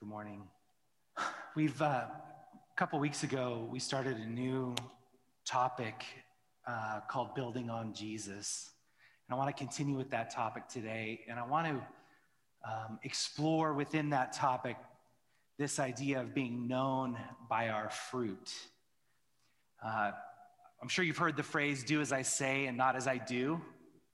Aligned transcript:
Good 0.00 0.08
morning. 0.08 0.44
We've, 1.54 1.82
uh, 1.82 1.84
a 1.84 2.10
couple 2.74 2.98
weeks 3.00 3.22
ago, 3.22 3.68
we 3.70 3.78
started 3.78 4.16
a 4.16 4.26
new 4.26 4.74
topic 5.44 6.06
uh, 6.66 7.00
called 7.06 7.34
Building 7.34 7.68
on 7.68 7.92
Jesus. 7.92 8.70
And 9.28 9.34
I 9.34 9.36
want 9.36 9.54
to 9.54 9.62
continue 9.62 9.98
with 9.98 10.08
that 10.08 10.30
topic 10.30 10.68
today. 10.68 11.20
And 11.28 11.38
I 11.38 11.46
want 11.46 11.66
to 11.66 11.72
um, 12.66 12.98
explore 13.02 13.74
within 13.74 14.08
that 14.08 14.32
topic 14.32 14.78
this 15.58 15.78
idea 15.78 16.22
of 16.22 16.32
being 16.32 16.66
known 16.66 17.18
by 17.50 17.68
our 17.68 17.90
fruit. 17.90 18.54
Uh, 19.84 20.12
I'm 20.80 20.88
sure 20.88 21.04
you've 21.04 21.18
heard 21.18 21.36
the 21.36 21.42
phrase, 21.42 21.84
do 21.84 22.00
as 22.00 22.10
I 22.10 22.22
say 22.22 22.64
and 22.64 22.76
not 22.78 22.96
as 22.96 23.06
I 23.06 23.18
do, 23.18 23.60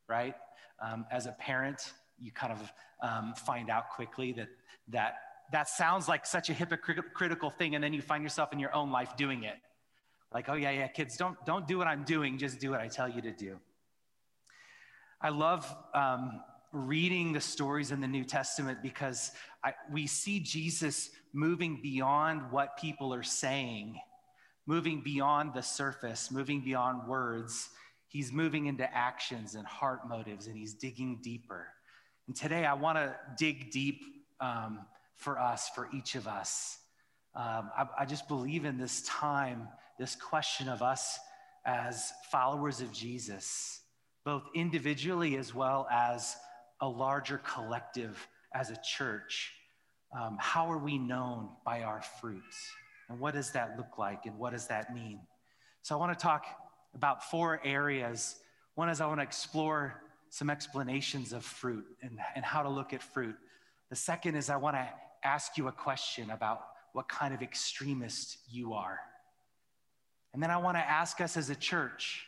right? 0.09 0.34
Um, 0.82 1.07
as 1.12 1.27
a 1.27 1.32
parent, 1.39 1.93
you 2.21 2.32
kind 2.32 2.53
of 2.53 2.73
um, 3.00 3.34
find 3.37 3.71
out 3.71 3.91
quickly 3.91 4.32
that 4.32 4.48
that 4.89 5.25
that 5.53 5.69
sounds 5.69 6.09
like 6.09 6.27
such 6.27 6.51
a 6.51 6.53
hypocritical 6.53 7.50
thing 7.50 7.75
and 7.75 7.85
then 7.85 7.93
you 7.93 8.03
find 8.03 8.23
yourself 8.23 8.53
in 8.53 8.59
your 8.59 8.75
own 8.75 8.91
life 8.91 9.17
doing 9.17 9.45
it. 9.45 9.57
Like 10.32 10.49
oh 10.49 10.54
yeah 10.54 10.71
yeah 10.71 10.89
kids 10.89 11.17
don't 11.17 11.37
don't 11.46 11.67
do 11.67 11.79
what 11.79 11.87
i'm 11.87 12.04
doing 12.04 12.37
just 12.37 12.61
do 12.61 12.71
what 12.71 12.81
i 12.81 12.89
tell 12.89 13.09
you 13.09 13.23
to 13.23 13.32
do. 13.32 13.59
I 15.21 15.31
love 15.31 15.75
um, 15.95 16.40
reading 16.73 17.32
the 17.32 17.40
stories 17.40 17.90
in 17.90 18.01
the 18.01 18.07
new 18.09 18.25
testament 18.25 18.82
because 18.82 19.32
I, 19.64 19.73
we 19.90 20.07
see 20.07 20.40
jesus 20.40 21.11
moving 21.32 21.81
beyond 21.82 22.51
what 22.51 22.76
people 22.76 23.15
are 23.15 23.23
saying 23.23 23.99
moving 24.67 25.01
beyond 25.01 25.54
the 25.54 25.63
surface 25.63 26.31
moving 26.31 26.61
beyond 26.61 27.09
words. 27.09 27.71
He's 28.09 28.32
moving 28.32 28.67
into 28.67 28.93
actions 28.95 29.54
and 29.54 29.67
heart 29.67 30.09
motives 30.09 30.46
and 30.46 30.57
he's 30.57 30.75
digging 30.75 31.21
deeper. 31.23 31.68
And 32.27 32.37
today 32.37 32.67
i 32.67 32.75
want 32.75 32.98
to 32.98 33.15
dig 33.39 33.70
deep 33.70 34.03
um, 34.41 34.81
for 35.16 35.38
us, 35.38 35.70
for 35.75 35.88
each 35.94 36.14
of 36.14 36.27
us. 36.27 36.78
Um, 37.34 37.70
I, 37.77 37.86
I 38.00 38.05
just 38.06 38.28
believe 38.28 38.64
in 38.64 38.78
this 38.78 39.03
time, 39.03 39.69
this 39.98 40.17
question 40.17 40.69
of 40.69 40.83
us 40.83 41.19
as 41.64 42.12
followers 42.31 42.81
of 42.81 42.92
Jesus, 42.92 43.81
both 44.25 44.45
individually 44.55 45.36
as 45.36 45.55
well 45.55 45.86
as 45.91 46.36
a 46.81 46.89
larger 46.89 47.39
collective 47.39 48.27
as 48.55 48.70
a 48.70 48.77
church. 48.83 49.53
Um, 50.19 50.36
how 50.41 50.70
are 50.70 50.78
we 50.78 50.98
known 50.98 51.51
by 51.64 51.83
our 51.83 52.03
fruits? 52.20 52.70
And 53.08 53.19
what 53.19 53.34
does 53.34 53.53
that 53.53 53.77
look 53.77 53.98
like? 53.98 54.27
And 54.27 54.39
what 54.39 54.53
does 54.53 54.69
that 54.69 54.95
mean? 54.95 55.20
So 55.83 55.95
I 55.95 55.98
want 55.98 56.17
to 56.19 56.23
talk 56.23 56.47
about 56.95 57.30
four 57.30 57.61
areas. 57.64 58.36
One 58.75 58.89
is 58.89 59.01
I 59.01 59.06
want 59.06 59.20
to 59.20 59.25
explore 59.25 60.03
some 60.30 60.51
explanations 60.51 61.33
of 61.33 61.45
fruit 61.45 61.84
and, 62.03 62.19
and 62.34 62.45
how 62.45 62.62
to 62.62 62.69
look 62.69 62.92
at 62.92 63.03
fruit. 63.03 63.36
The 63.91 63.97
second 63.97 64.34
is 64.36 64.51
I 64.51 64.56
want 64.56 64.77
to 64.77 64.89
ask 65.27 65.59
you 65.59 65.69
a 65.69 65.73
question 65.73 66.31
about 66.31 66.61
what 66.93 67.09
kind 67.09 67.35
of 67.35 67.43
extremist 67.43 68.39
you 68.51 68.73
are. 68.73 69.01
And 70.33 70.43
then 70.43 70.51
I 70.51 70.57
want 70.59 70.77
to 70.77 70.83
ask 70.83 71.21
us 71.21 71.37
as 71.37 71.51
a 71.51 71.55
church 71.55 72.27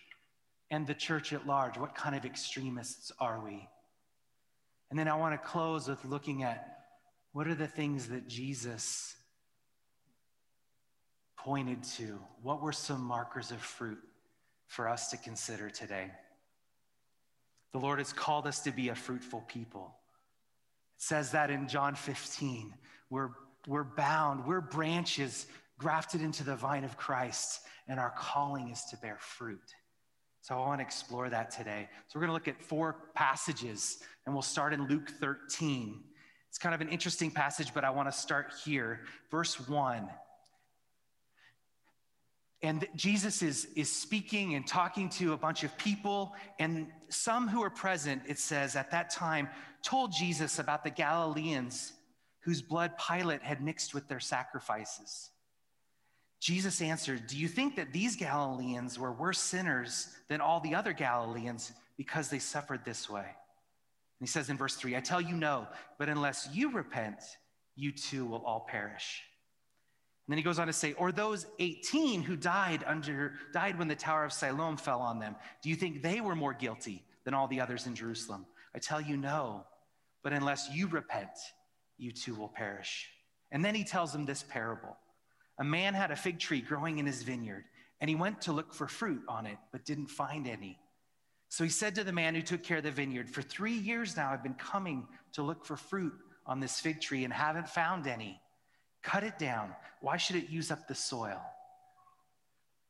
and 0.71 0.87
the 0.87 0.95
church 0.95 1.33
at 1.33 1.47
large 1.47 1.79
what 1.79 1.95
kind 1.95 2.17
of 2.17 2.25
extremists 2.25 3.13
are 3.21 3.41
we? 3.43 3.69
And 4.91 4.99
then 4.99 5.09
I 5.09 5.17
want 5.17 5.35
to 5.35 5.49
close 5.49 5.89
with 5.89 6.05
looking 6.05 6.43
at 6.43 6.79
what 7.33 7.47
are 7.47 7.55
the 7.55 7.67
things 7.67 8.09
that 8.09 8.27
Jesus 8.27 9.15
pointed 11.37 11.83
to? 11.83 12.19
What 12.43 12.63
were 12.63 12.73
some 12.73 13.03
markers 13.03 13.51
of 13.51 13.61
fruit 13.61 13.99
for 14.67 14.89
us 14.89 15.11
to 15.11 15.17
consider 15.17 15.71
today? 15.71 16.11
The 17.73 17.79
Lord 17.79 17.99
has 17.99 18.13
called 18.13 18.47
us 18.47 18.61
to 18.61 18.71
be 18.71 18.89
a 18.89 18.95
fruitful 18.95 19.45
people. 19.47 19.98
Says 20.99 21.31
that 21.33 21.51
in 21.51 21.67
John 21.69 21.95
15. 21.95 22.75
We're, 23.11 23.31
we're 23.67 23.85
bound, 23.85 24.47
we're 24.47 24.61
branches 24.61 25.47
grafted 25.79 26.21
into 26.21 26.45
the 26.45 26.57
vine 26.57 26.85
of 26.85 26.97
Christ, 26.97 27.61
and 27.87 27.99
our 27.99 28.13
calling 28.19 28.69
is 28.69 28.85
to 28.91 28.97
bear 28.99 29.17
fruit. 29.21 29.63
So 30.43 30.55
I 30.57 30.59
want 30.59 30.81
to 30.81 30.85
explore 30.85 31.31
that 31.31 31.51
today. 31.51 31.89
So 32.09 32.19
we're 32.19 32.27
going 32.27 32.31
to 32.31 32.35
look 32.35 32.49
at 32.49 32.61
four 32.63 32.97
passages, 33.15 33.99
and 34.27 34.35
we'll 34.35 34.43
start 34.43 34.73
in 34.73 34.87
Luke 34.87 35.11
13. 35.21 36.03
It's 36.49 36.59
kind 36.59 36.75
of 36.75 36.81
an 36.81 36.89
interesting 36.89 37.31
passage, 37.31 37.73
but 37.73 37.85
I 37.85 37.91
want 37.91 38.11
to 38.11 38.17
start 38.17 38.53
here. 38.65 39.01
Verse 39.31 39.69
1. 39.69 40.09
And 42.63 42.89
Jesus 42.97 43.43
is, 43.43 43.69
is 43.77 43.91
speaking 43.91 44.55
and 44.55 44.67
talking 44.67 45.09
to 45.11 45.33
a 45.33 45.37
bunch 45.37 45.63
of 45.63 45.77
people, 45.79 46.35
and 46.59 46.89
some 47.09 47.47
who 47.47 47.63
are 47.63 47.71
present, 47.71 48.23
it 48.27 48.39
says, 48.39 48.75
at 48.75 48.91
that 48.91 49.11
time, 49.11 49.49
told 49.83 50.13
Jesus 50.13 50.59
about 50.59 50.83
the 50.83 50.91
Galileans 50.91 51.93
whose 52.41 52.61
blood 52.61 52.93
Pilate 52.99 53.43
had 53.43 53.63
mixed 53.63 53.95
with 53.95 54.09
their 54.09 54.21
sacrifices. 54.21 55.31
Jesus 56.41 56.81
answered, 56.81 57.27
Do 57.27 57.37
you 57.37 57.49
think 57.49 57.77
that 57.77 57.93
these 57.93 58.17
Galileans 58.17 58.99
were 58.99 59.13
worse 59.13 59.41
sinners 59.41 60.09
than 60.29 60.41
all 60.41 60.61
the 60.61 60.75
other 60.75 60.93
Galileans 60.93 61.73
because 61.97 62.29
they 62.29 62.39
suffered 62.39 62.85
this 62.85 63.11
way? 63.11 63.21
And 63.21 64.27
he 64.27 64.27
says 64.27 64.51
in 64.51 64.57
verse 64.57 64.75
3, 64.77 64.97
I 64.97 65.01
tell 65.01 65.21
you 65.21 65.35
no, 65.37 65.67
but 65.99 66.09
unless 66.09 66.49
you 66.53 66.73
repent, 66.73 67.23
you 67.77 67.93
too 67.93 68.25
will 68.25 68.45
all 68.45 68.67
perish. 68.69 69.23
And 70.29 70.35
then 70.35 70.39
he 70.39 70.45
goes 70.45 70.59
on 70.59 70.67
to 70.67 70.75
say, 70.75 70.93
or 70.93 71.11
those 71.11 71.47
18 71.59 72.23
who 72.23 72.37
died 72.37 72.85
under 72.87 73.33
died 73.55 73.79
when 73.79 73.89
the 73.89 73.95
tower 73.95 74.27
of 74.27 74.33
Siloam 74.35 74.77
fell 74.77 75.01
on 75.01 75.19
them, 75.19 75.35
do 75.63 75.71
you 75.71 75.75
think 75.75 76.03
they 76.03 76.21
were 76.21 76.37
more 76.37 76.53
guilty 76.53 77.03
than 77.25 77.33
all 77.33 77.49
the 77.49 77.63
others 77.63 77.87
in 77.87 77.95
Jerusalem? 77.95 78.45
I 78.75 78.79
tell 78.79 79.01
you 79.01 79.17
no, 79.17 79.65
but 80.23 80.35
unless 80.35 80.69
you 80.71 80.87
repent, 80.87 81.31
you 81.97 82.13
too 82.13 82.35
will 82.35 82.49
perish. 82.49 83.09
And 83.51 83.65
then 83.65 83.75
he 83.75 83.85
tells 83.85 84.13
them 84.13 84.27
this 84.27 84.45
parable 84.51 84.99
A 85.59 85.65
man 85.65 85.95
had 85.95 86.11
a 86.11 86.17
fig 86.17 86.39
tree 86.39 86.61
growing 86.61 86.99
in 86.99 87.07
his 87.07 87.23
vineyard, 87.23 87.65
and 87.99 88.11
he 88.11 88.15
went 88.15 88.43
to 88.43 88.53
look 88.53 88.75
for 88.75 88.87
fruit 88.87 89.23
on 89.29 89.47
it, 89.47 89.57
but 89.73 89.87
didn't 89.87 90.11
find 90.11 90.47
any. 90.47 90.79
So 91.49 91.65
he 91.65 91.71
said 91.71 91.95
to 91.95 92.05
the 92.05 92.13
man 92.13 92.35
who 92.35 92.43
took 92.43 92.63
care 92.63 92.77
of 92.77 92.85
the 92.85 92.91
vineyard, 92.91 93.31
For 93.31 93.41
three 93.41 93.73
years 93.73 94.15
now 94.15 94.31
I've 94.31 94.43
been 94.43 94.53
coming 94.53 95.09
to 95.33 95.43
look 95.43 95.65
for 95.65 95.79
fruit 95.79 96.13
on 96.45 96.61
this 96.61 96.79
fig 96.81 97.01
tree 97.01 97.25
and 97.25 97.33
haven't 97.33 97.71
found 97.71 98.07
any. 98.07 98.43
Cut 99.03 99.25
it 99.25 99.39
down. 99.39 99.75
Why 100.01 100.17
should 100.17 100.37
it 100.37 100.49
use 100.49 100.71
up 100.71 100.89
the 100.89 100.95
soil? 100.95 101.41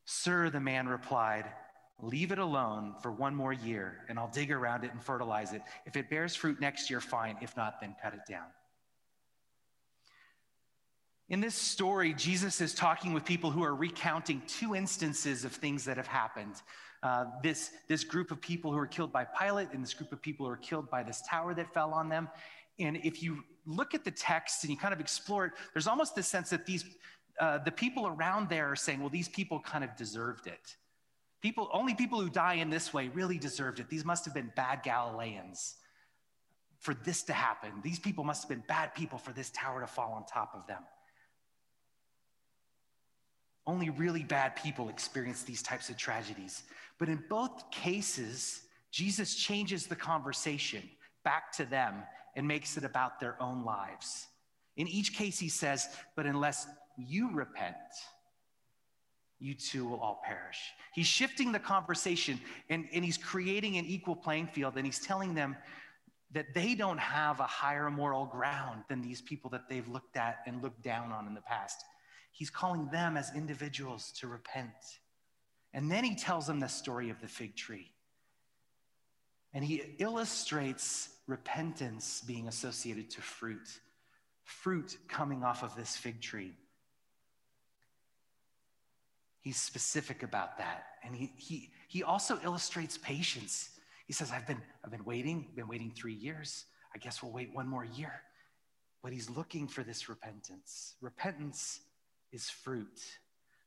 Sir, 0.04 0.50
the 0.50 0.60
man 0.60 0.88
replied, 0.88 1.44
Leave 2.00 2.30
it 2.30 2.38
alone 2.38 2.94
for 3.02 3.10
one 3.10 3.34
more 3.34 3.52
year, 3.52 4.04
and 4.08 4.18
I'll 4.18 4.30
dig 4.30 4.52
around 4.52 4.84
it 4.84 4.92
and 4.92 5.02
fertilize 5.02 5.52
it. 5.52 5.62
If 5.84 5.96
it 5.96 6.08
bears 6.08 6.36
fruit 6.36 6.60
next 6.60 6.90
year, 6.90 7.00
fine. 7.00 7.36
If 7.42 7.56
not, 7.56 7.80
then 7.80 7.96
cut 8.00 8.14
it 8.14 8.20
down. 8.28 8.46
In 11.28 11.40
this 11.40 11.56
story, 11.56 12.14
Jesus 12.14 12.60
is 12.60 12.72
talking 12.72 13.12
with 13.12 13.24
people 13.24 13.50
who 13.50 13.62
are 13.64 13.74
recounting 13.74 14.40
two 14.46 14.76
instances 14.76 15.44
of 15.44 15.52
things 15.52 15.84
that 15.84 15.96
have 15.96 16.06
happened. 16.06 16.54
Uh, 17.02 17.26
this, 17.42 17.70
this 17.88 18.02
group 18.02 18.30
of 18.30 18.40
people 18.40 18.70
who 18.70 18.78
were 18.78 18.86
killed 18.86 19.12
by 19.12 19.24
Pilate, 19.24 19.68
and 19.72 19.82
this 19.82 19.92
group 19.92 20.12
of 20.12 20.22
people 20.22 20.46
who 20.46 20.50
were 20.50 20.56
killed 20.56 20.88
by 20.88 21.02
this 21.02 21.22
tower 21.28 21.52
that 21.52 21.74
fell 21.74 21.92
on 21.92 22.08
them. 22.08 22.28
And 22.78 22.96
if 22.98 23.22
you 23.22 23.42
look 23.68 23.94
at 23.94 24.04
the 24.04 24.10
text 24.10 24.64
and 24.64 24.70
you 24.70 24.76
kind 24.76 24.94
of 24.94 25.00
explore 25.00 25.46
it, 25.46 25.52
there's 25.72 25.86
almost 25.86 26.16
this 26.16 26.26
sense 26.26 26.50
that 26.50 26.66
these, 26.66 26.84
uh, 27.38 27.58
the 27.58 27.70
people 27.70 28.06
around 28.06 28.48
there 28.48 28.72
are 28.72 28.76
saying, 28.76 29.00
well, 29.00 29.10
these 29.10 29.28
people 29.28 29.60
kind 29.60 29.84
of 29.84 29.94
deserved 29.96 30.46
it. 30.46 30.76
People, 31.40 31.68
only 31.72 31.94
people 31.94 32.20
who 32.20 32.28
die 32.28 32.54
in 32.54 32.70
this 32.70 32.92
way 32.92 33.08
really 33.08 33.38
deserved 33.38 33.78
it. 33.78 33.88
These 33.88 34.04
must 34.04 34.24
have 34.24 34.34
been 34.34 34.50
bad 34.56 34.82
Galileans 34.82 35.76
for 36.80 36.94
this 36.94 37.22
to 37.24 37.32
happen. 37.32 37.70
These 37.82 37.98
people 37.98 38.24
must 38.24 38.42
have 38.42 38.48
been 38.48 38.64
bad 38.66 38.94
people 38.94 39.18
for 39.18 39.32
this 39.32 39.50
tower 39.50 39.80
to 39.80 39.86
fall 39.86 40.12
on 40.12 40.24
top 40.24 40.52
of 40.54 40.66
them. 40.66 40.82
Only 43.66 43.90
really 43.90 44.22
bad 44.22 44.56
people 44.56 44.88
experience 44.88 45.42
these 45.42 45.62
types 45.62 45.90
of 45.90 45.96
tragedies. 45.96 46.62
But 46.98 47.08
in 47.08 47.22
both 47.28 47.70
cases, 47.70 48.62
Jesus 48.90 49.34
changes 49.34 49.86
the 49.86 49.96
conversation 49.96 50.82
back 51.22 51.52
to 51.52 51.64
them 51.66 52.02
and 52.36 52.46
makes 52.46 52.76
it 52.76 52.84
about 52.84 53.20
their 53.20 53.40
own 53.42 53.64
lives. 53.64 54.26
In 54.76 54.86
each 54.86 55.14
case, 55.14 55.38
he 55.38 55.48
says, 55.48 55.88
But 56.16 56.26
unless 56.26 56.66
you 56.96 57.30
repent, 57.32 57.76
you 59.40 59.54
too 59.54 59.86
will 59.86 60.00
all 60.00 60.20
perish. 60.24 60.58
He's 60.94 61.06
shifting 61.06 61.52
the 61.52 61.58
conversation 61.58 62.40
and, 62.70 62.88
and 62.92 63.04
he's 63.04 63.18
creating 63.18 63.76
an 63.76 63.84
equal 63.86 64.16
playing 64.16 64.48
field 64.48 64.76
and 64.76 64.84
he's 64.84 64.98
telling 64.98 65.34
them 65.34 65.56
that 66.32 66.52
they 66.54 66.74
don't 66.74 66.98
have 66.98 67.40
a 67.40 67.44
higher 67.44 67.90
moral 67.90 68.26
ground 68.26 68.82
than 68.88 69.00
these 69.00 69.20
people 69.22 69.50
that 69.50 69.68
they've 69.68 69.88
looked 69.88 70.16
at 70.16 70.38
and 70.46 70.62
looked 70.62 70.82
down 70.82 71.12
on 71.12 71.26
in 71.26 71.34
the 71.34 71.40
past. 71.40 71.84
He's 72.32 72.50
calling 72.50 72.88
them 72.90 73.16
as 73.16 73.34
individuals 73.34 74.12
to 74.20 74.26
repent. 74.26 74.68
And 75.72 75.90
then 75.90 76.04
he 76.04 76.14
tells 76.14 76.46
them 76.46 76.60
the 76.60 76.68
story 76.68 77.10
of 77.10 77.20
the 77.20 77.28
fig 77.28 77.56
tree. 77.56 77.92
And 79.54 79.64
he 79.64 79.96
illustrates 79.98 81.08
repentance 81.26 82.22
being 82.26 82.48
associated 82.48 83.10
to 83.10 83.22
fruit, 83.22 83.68
fruit 84.44 84.98
coming 85.08 85.42
off 85.42 85.62
of 85.62 85.74
this 85.74 85.96
fig 85.96 86.20
tree. 86.20 86.52
He's 89.40 89.56
specific 89.56 90.22
about 90.22 90.58
that. 90.58 90.84
And 91.02 91.14
he, 91.14 91.32
he, 91.36 91.70
he 91.88 92.02
also 92.02 92.38
illustrates 92.44 92.98
patience. 92.98 93.70
He 94.06 94.12
says, 94.12 94.30
I've 94.30 94.46
been, 94.46 94.60
I've 94.84 94.90
been 94.90 95.04
waiting, 95.04 95.48
been 95.54 95.68
waiting 95.68 95.90
three 95.90 96.14
years. 96.14 96.66
I 96.94 96.98
guess 96.98 97.22
we'll 97.22 97.32
wait 97.32 97.54
one 97.54 97.68
more 97.68 97.84
year. 97.84 98.22
but 99.02 99.12
he's 99.12 99.30
looking 99.30 99.66
for 99.68 99.82
this 99.82 100.08
repentance. 100.08 100.94
Repentance 101.00 101.80
is 102.32 102.50
fruit. 102.50 103.00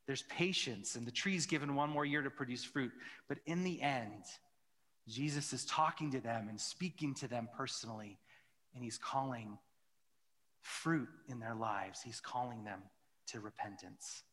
There's 0.08 0.24
patience, 0.24 0.96
and 0.96 1.06
the 1.06 1.12
tree's 1.12 1.46
given 1.46 1.76
one 1.76 1.90
more 1.90 2.06
year 2.06 2.22
to 2.22 2.30
produce 2.30 2.64
fruit. 2.64 2.92
But 3.28 3.38
in 3.46 3.64
the 3.64 3.82
end, 3.82 4.24
Jesus 5.12 5.54
is 5.54 5.66
talking 5.66 6.12
to 6.12 6.22
them 6.22 6.48
and 6.50 6.60
speaking 6.60 7.14
to 7.16 7.28
them 7.28 7.50
personally, 7.56 8.18
and 8.74 8.84
he's 8.84 8.98
calling 8.98 9.58
fruit 10.62 11.10
in 11.28 11.40
their 11.40 11.56
lives. 11.56 12.02
He's 12.02 12.20
calling 12.20 12.64
them 12.64 12.80
to 13.28 13.40
repentance. 13.40 14.24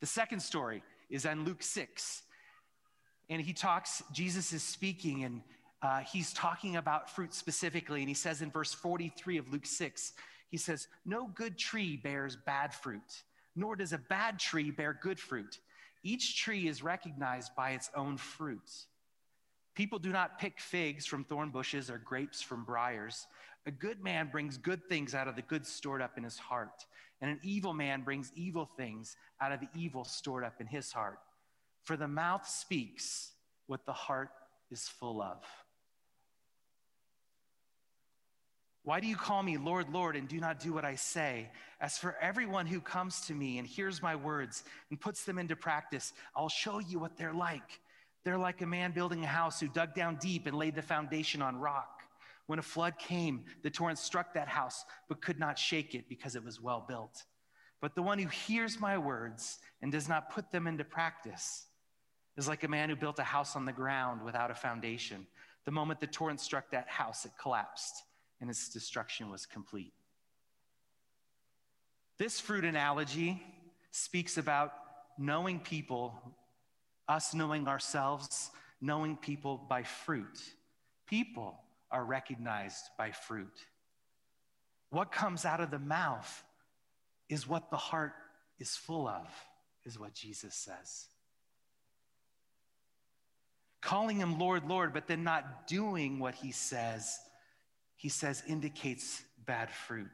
The 0.00 0.06
second 0.06 0.40
story 0.40 0.82
is 1.10 1.24
in 1.24 1.44
Luke 1.44 1.62
6. 1.62 2.22
And 3.30 3.42
he 3.42 3.52
talks, 3.52 4.02
Jesus 4.12 4.52
is 4.52 4.62
speaking, 4.62 5.24
and 5.24 5.42
uh, 5.82 6.00
he's 6.00 6.32
talking 6.32 6.76
about 6.76 7.10
fruit 7.10 7.34
specifically. 7.34 8.00
And 8.00 8.08
he 8.08 8.14
says 8.14 8.42
in 8.42 8.50
verse 8.50 8.72
43 8.72 9.38
of 9.38 9.52
Luke 9.52 9.66
6, 9.66 10.12
he 10.50 10.56
says, 10.56 10.88
No 11.04 11.30
good 11.34 11.58
tree 11.58 11.96
bears 11.96 12.36
bad 12.36 12.72
fruit, 12.72 13.22
nor 13.54 13.76
does 13.76 13.92
a 13.92 13.98
bad 13.98 14.38
tree 14.38 14.70
bear 14.70 14.98
good 15.00 15.18
fruit. 15.18 15.58
Each 16.02 16.40
tree 16.40 16.68
is 16.68 16.82
recognized 16.82 17.54
by 17.54 17.70
its 17.72 17.90
own 17.94 18.16
fruit. 18.16 18.86
People 19.78 20.00
do 20.00 20.10
not 20.10 20.40
pick 20.40 20.58
figs 20.58 21.06
from 21.06 21.22
thorn 21.22 21.50
bushes 21.50 21.88
or 21.88 21.98
grapes 21.98 22.42
from 22.42 22.64
briars. 22.64 23.28
A 23.64 23.70
good 23.70 24.02
man 24.02 24.28
brings 24.28 24.58
good 24.58 24.84
things 24.88 25.14
out 25.14 25.28
of 25.28 25.36
the 25.36 25.42
good 25.42 25.64
stored 25.64 26.02
up 26.02 26.18
in 26.18 26.24
his 26.24 26.36
heart, 26.36 26.84
and 27.20 27.30
an 27.30 27.38
evil 27.44 27.72
man 27.72 28.02
brings 28.02 28.32
evil 28.34 28.68
things 28.76 29.16
out 29.40 29.52
of 29.52 29.60
the 29.60 29.68
evil 29.76 30.02
stored 30.02 30.42
up 30.42 30.60
in 30.60 30.66
his 30.66 30.90
heart. 30.90 31.20
For 31.84 31.96
the 31.96 32.08
mouth 32.08 32.44
speaks 32.48 33.30
what 33.68 33.86
the 33.86 33.92
heart 33.92 34.30
is 34.72 34.88
full 34.88 35.22
of. 35.22 35.44
Why 38.82 38.98
do 38.98 39.06
you 39.06 39.14
call 39.14 39.44
me 39.44 39.58
Lord, 39.58 39.90
Lord, 39.92 40.16
and 40.16 40.26
do 40.26 40.40
not 40.40 40.58
do 40.58 40.72
what 40.72 40.84
I 40.84 40.96
say? 40.96 41.50
As 41.80 41.96
for 41.96 42.16
everyone 42.20 42.66
who 42.66 42.80
comes 42.80 43.20
to 43.28 43.32
me 43.32 43.58
and 43.58 43.66
hears 43.68 44.02
my 44.02 44.16
words 44.16 44.64
and 44.90 45.00
puts 45.00 45.22
them 45.22 45.38
into 45.38 45.54
practice, 45.54 46.14
I'll 46.34 46.48
show 46.48 46.80
you 46.80 46.98
what 46.98 47.16
they're 47.16 47.32
like. 47.32 47.78
They're 48.24 48.38
like 48.38 48.62
a 48.62 48.66
man 48.66 48.92
building 48.92 49.24
a 49.24 49.28
house 49.28 49.60
who 49.60 49.68
dug 49.68 49.94
down 49.94 50.16
deep 50.16 50.46
and 50.46 50.56
laid 50.56 50.74
the 50.74 50.82
foundation 50.82 51.40
on 51.42 51.56
rock. 51.56 52.02
When 52.46 52.58
a 52.58 52.62
flood 52.62 52.98
came, 52.98 53.44
the 53.62 53.70
torrent 53.70 53.98
struck 53.98 54.34
that 54.34 54.48
house, 54.48 54.84
but 55.08 55.20
could 55.20 55.38
not 55.38 55.58
shake 55.58 55.94
it 55.94 56.08
because 56.08 56.34
it 56.34 56.44
was 56.44 56.60
well 56.60 56.84
built. 56.86 57.24
But 57.80 57.94
the 57.94 58.02
one 58.02 58.18
who 58.18 58.28
hears 58.28 58.80
my 58.80 58.98
words 58.98 59.58
and 59.82 59.92
does 59.92 60.08
not 60.08 60.30
put 60.30 60.50
them 60.50 60.66
into 60.66 60.84
practice 60.84 61.66
is 62.36 62.48
like 62.48 62.64
a 62.64 62.68
man 62.68 62.88
who 62.88 62.96
built 62.96 63.18
a 63.18 63.24
house 63.24 63.54
on 63.54 63.64
the 63.64 63.72
ground 63.72 64.22
without 64.22 64.50
a 64.50 64.54
foundation. 64.54 65.26
The 65.64 65.70
moment 65.70 66.00
the 66.00 66.06
torrent 66.06 66.40
struck 66.40 66.70
that 66.70 66.88
house, 66.88 67.24
it 67.24 67.32
collapsed 67.40 68.04
and 68.40 68.48
its 68.48 68.68
destruction 68.68 69.30
was 69.30 69.46
complete. 69.46 69.92
This 72.16 72.40
fruit 72.40 72.64
analogy 72.64 73.42
speaks 73.90 74.38
about 74.38 74.72
knowing 75.18 75.60
people, 75.60 76.14
us 77.08 77.34
knowing 77.34 77.66
ourselves, 77.68 78.50
knowing 78.80 79.16
people 79.16 79.64
by 79.68 79.82
fruit. 79.82 80.40
People 81.06 81.58
are 81.90 82.04
recognized 82.04 82.90
by 82.98 83.10
fruit. 83.10 83.66
What 84.90 85.12
comes 85.12 85.44
out 85.44 85.60
of 85.60 85.70
the 85.70 85.78
mouth 85.78 86.44
is 87.28 87.46
what 87.46 87.70
the 87.70 87.76
heart 87.76 88.12
is 88.58 88.76
full 88.76 89.06
of, 89.06 89.28
is 89.84 89.98
what 89.98 90.14
Jesus 90.14 90.54
says. 90.54 91.06
Calling 93.80 94.18
him 94.18 94.38
Lord, 94.38 94.66
Lord, 94.66 94.92
but 94.92 95.06
then 95.06 95.24
not 95.24 95.66
doing 95.66 96.18
what 96.18 96.34
he 96.34 96.52
says, 96.52 97.18
he 97.96 98.08
says 98.08 98.42
indicates 98.46 99.22
bad 99.46 99.70
fruit. 99.70 100.10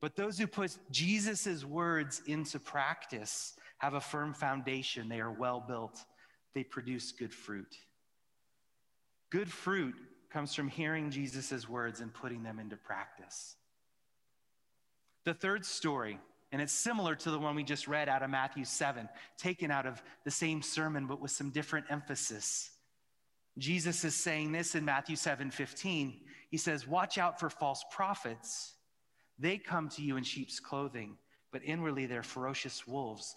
But 0.00 0.16
those 0.16 0.38
who 0.38 0.46
put 0.46 0.76
Jesus' 0.90 1.64
words 1.64 2.20
into 2.26 2.58
practice 2.58 3.54
have 3.84 3.94
a 3.94 4.00
firm 4.00 4.32
foundation. 4.32 5.10
They 5.10 5.20
are 5.20 5.30
well 5.30 5.62
built, 5.66 6.04
they 6.54 6.64
produce 6.64 7.12
good 7.12 7.34
fruit. 7.34 7.76
Good 9.30 9.50
fruit 9.50 9.94
comes 10.30 10.54
from 10.54 10.68
hearing 10.68 11.10
Jesus' 11.10 11.68
words 11.68 12.00
and 12.00 12.12
putting 12.12 12.42
them 12.42 12.58
into 12.58 12.76
practice. 12.76 13.56
The 15.24 15.34
third 15.34 15.66
story, 15.66 16.18
and 16.50 16.62
it's 16.62 16.72
similar 16.72 17.14
to 17.16 17.30
the 17.30 17.38
one 17.38 17.54
we 17.54 17.62
just 17.62 17.86
read 17.86 18.08
out 18.08 18.22
of 18.22 18.30
Matthew 18.30 18.64
7, 18.64 19.08
taken 19.36 19.70
out 19.70 19.86
of 19.86 20.02
the 20.24 20.30
same 20.30 20.62
sermon, 20.62 21.06
but 21.06 21.20
with 21.20 21.30
some 21.30 21.50
different 21.50 21.86
emphasis. 21.90 22.70
Jesus 23.58 24.04
is 24.04 24.14
saying 24.14 24.52
this 24.52 24.74
in 24.74 24.84
Matthew 24.84 25.16
7 25.16 25.50
15. 25.50 26.20
He 26.50 26.56
says, 26.56 26.86
Watch 26.86 27.18
out 27.18 27.38
for 27.38 27.50
false 27.50 27.84
prophets. 27.90 28.74
They 29.38 29.58
come 29.58 29.88
to 29.90 30.02
you 30.02 30.16
in 30.16 30.24
sheep's 30.24 30.58
clothing, 30.58 31.16
but 31.52 31.62
inwardly 31.64 32.06
they're 32.06 32.22
ferocious 32.22 32.86
wolves. 32.86 33.36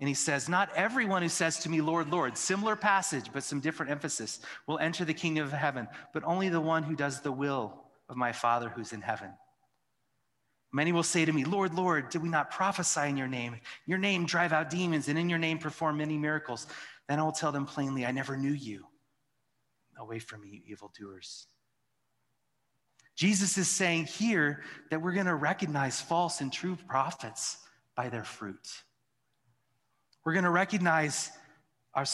and 0.00 0.08
he 0.08 0.14
says, 0.14 0.48
Not 0.48 0.70
everyone 0.74 1.22
who 1.22 1.28
says 1.28 1.58
to 1.60 1.68
me, 1.68 1.80
Lord, 1.80 2.10
Lord, 2.10 2.36
similar 2.36 2.76
passage, 2.76 3.26
but 3.32 3.42
some 3.42 3.60
different 3.60 3.90
emphasis, 3.90 4.40
will 4.66 4.78
enter 4.78 5.04
the 5.04 5.14
kingdom 5.14 5.44
of 5.44 5.52
heaven, 5.52 5.88
but 6.12 6.24
only 6.24 6.48
the 6.48 6.60
one 6.60 6.82
who 6.82 6.94
does 6.94 7.20
the 7.20 7.32
will 7.32 7.84
of 8.08 8.16
my 8.16 8.32
Father 8.32 8.68
who's 8.68 8.92
in 8.92 9.00
heaven. 9.00 9.30
Many 10.72 10.92
will 10.92 11.02
say 11.02 11.24
to 11.24 11.32
me, 11.32 11.44
Lord, 11.44 11.74
Lord, 11.74 12.10
did 12.10 12.22
we 12.22 12.28
not 12.28 12.50
prophesy 12.50 13.08
in 13.08 13.16
your 13.16 13.26
name? 13.26 13.56
Your 13.86 13.98
name 13.98 14.26
drive 14.26 14.52
out 14.52 14.70
demons, 14.70 15.08
and 15.08 15.18
in 15.18 15.28
your 15.28 15.38
name 15.38 15.58
perform 15.58 15.96
many 15.96 16.18
miracles. 16.18 16.66
Then 17.08 17.18
I 17.18 17.22
will 17.22 17.32
tell 17.32 17.52
them 17.52 17.66
plainly, 17.66 18.04
I 18.04 18.12
never 18.12 18.36
knew 18.36 18.52
you. 18.52 18.86
Away 19.98 20.18
from 20.18 20.42
me, 20.42 20.48
you 20.48 20.74
evildoers. 20.74 21.46
Jesus 23.16 23.58
is 23.58 23.66
saying 23.66 24.04
here 24.04 24.62
that 24.90 25.02
we're 25.02 25.12
going 25.12 25.26
to 25.26 25.34
recognize 25.34 26.00
false 26.00 26.40
and 26.40 26.52
true 26.52 26.76
prophets 26.86 27.58
by 27.96 28.08
their 28.08 28.22
fruit. 28.22 28.84
We're 30.28 30.34
going 30.34 30.44
to 30.44 30.50
recognize 30.50 31.30
our, 31.94 32.04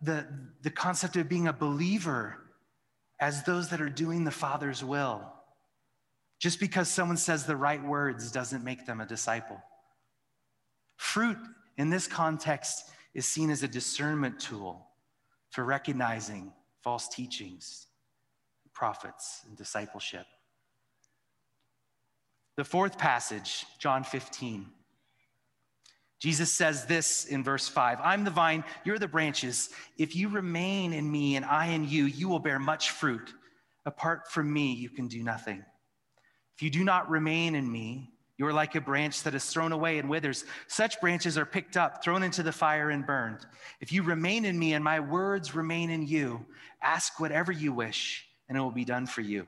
the, 0.00 0.26
the 0.62 0.70
concept 0.70 1.16
of 1.16 1.28
being 1.28 1.48
a 1.48 1.52
believer 1.52 2.38
as 3.20 3.42
those 3.42 3.68
that 3.68 3.82
are 3.82 3.90
doing 3.90 4.24
the 4.24 4.30
Father's 4.30 4.82
will. 4.82 5.30
Just 6.38 6.60
because 6.60 6.88
someone 6.88 7.18
says 7.18 7.44
the 7.44 7.58
right 7.58 7.84
words 7.84 8.32
doesn't 8.32 8.64
make 8.64 8.86
them 8.86 9.02
a 9.02 9.06
disciple. 9.06 9.62
Fruit 10.96 11.36
in 11.76 11.90
this 11.90 12.06
context 12.06 12.88
is 13.12 13.26
seen 13.26 13.50
as 13.50 13.62
a 13.62 13.68
discernment 13.68 14.40
tool 14.40 14.88
for 15.50 15.62
recognizing 15.62 16.50
false 16.82 17.06
teachings, 17.06 17.88
prophets, 18.72 19.42
and 19.46 19.58
discipleship. 19.58 20.24
The 22.56 22.64
fourth 22.64 22.96
passage, 22.96 23.66
John 23.78 24.04
15. 24.04 24.68
Jesus 26.18 26.52
says 26.52 26.84
this 26.86 27.26
in 27.26 27.44
verse 27.44 27.68
5 27.68 28.00
I'm 28.02 28.24
the 28.24 28.30
vine, 28.30 28.64
you're 28.84 28.98
the 28.98 29.08
branches. 29.08 29.70
If 29.96 30.16
you 30.16 30.28
remain 30.28 30.92
in 30.92 31.10
me 31.10 31.36
and 31.36 31.44
I 31.44 31.66
in 31.66 31.88
you, 31.88 32.04
you 32.04 32.28
will 32.28 32.40
bear 32.40 32.58
much 32.58 32.90
fruit. 32.90 33.32
Apart 33.86 34.30
from 34.30 34.52
me, 34.52 34.74
you 34.74 34.90
can 34.90 35.08
do 35.08 35.22
nothing. 35.22 35.64
If 36.56 36.62
you 36.62 36.70
do 36.70 36.84
not 36.84 37.08
remain 37.08 37.54
in 37.54 37.70
me, 37.70 38.10
you 38.36 38.46
are 38.46 38.52
like 38.52 38.74
a 38.74 38.80
branch 38.80 39.24
that 39.24 39.34
is 39.34 39.44
thrown 39.46 39.72
away 39.72 39.98
and 39.98 40.08
withers. 40.08 40.44
Such 40.68 41.00
branches 41.00 41.36
are 41.36 41.44
picked 41.44 41.76
up, 41.76 42.04
thrown 42.04 42.22
into 42.22 42.42
the 42.42 42.52
fire, 42.52 42.90
and 42.90 43.04
burned. 43.04 43.46
If 43.80 43.92
you 43.92 44.02
remain 44.02 44.44
in 44.44 44.58
me 44.58 44.74
and 44.74 44.84
my 44.84 45.00
words 45.00 45.54
remain 45.54 45.90
in 45.90 46.06
you, 46.06 46.44
ask 46.80 47.18
whatever 47.18 47.50
you 47.50 47.72
wish, 47.72 48.26
and 48.48 48.56
it 48.56 48.60
will 48.60 48.70
be 48.70 48.84
done 48.84 49.06
for 49.06 49.22
you. 49.22 49.46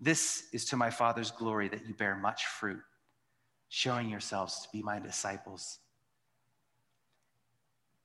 This 0.00 0.44
is 0.52 0.64
to 0.66 0.76
my 0.76 0.90
Father's 0.90 1.30
glory 1.30 1.68
that 1.68 1.86
you 1.86 1.94
bear 1.94 2.16
much 2.16 2.46
fruit, 2.46 2.80
showing 3.68 4.08
yourselves 4.08 4.60
to 4.62 4.68
be 4.72 4.82
my 4.82 4.98
disciples. 4.98 5.78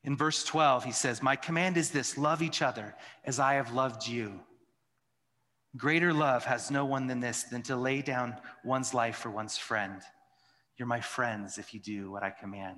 In 0.07 0.15
verse 0.15 0.45
12, 0.45 0.85
he 0.85 0.93
says, 0.93 1.21
My 1.21 1.35
command 1.35 1.75
is 1.75 1.91
this 1.91 2.17
love 2.17 2.41
each 2.41 2.61
other 2.61 2.95
as 3.25 3.41
I 3.41 3.55
have 3.55 3.73
loved 3.73 4.07
you. 4.07 4.39
Greater 5.75 6.13
love 6.13 6.45
has 6.45 6.71
no 6.71 6.85
one 6.85 7.07
than 7.07 7.19
this, 7.19 7.43
than 7.43 7.61
to 7.63 7.75
lay 7.75 8.01
down 8.01 8.37
one's 8.63 8.93
life 8.93 9.17
for 9.17 9.29
one's 9.29 9.57
friend. 9.57 10.01
You're 10.77 10.87
my 10.87 11.01
friends 11.01 11.57
if 11.57 11.73
you 11.73 11.81
do 11.81 12.09
what 12.09 12.23
I 12.23 12.29
command. 12.29 12.77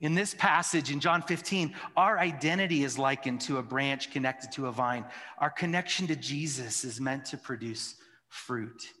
In 0.00 0.16
this 0.16 0.34
passage 0.34 0.90
in 0.90 0.98
John 0.98 1.22
15, 1.22 1.72
our 1.96 2.18
identity 2.18 2.82
is 2.82 2.98
likened 2.98 3.42
to 3.42 3.58
a 3.58 3.62
branch 3.62 4.10
connected 4.10 4.50
to 4.54 4.66
a 4.66 4.72
vine. 4.72 5.04
Our 5.38 5.50
connection 5.50 6.08
to 6.08 6.16
Jesus 6.16 6.82
is 6.82 7.00
meant 7.00 7.26
to 7.26 7.36
produce 7.36 7.94
fruit. 8.28 8.92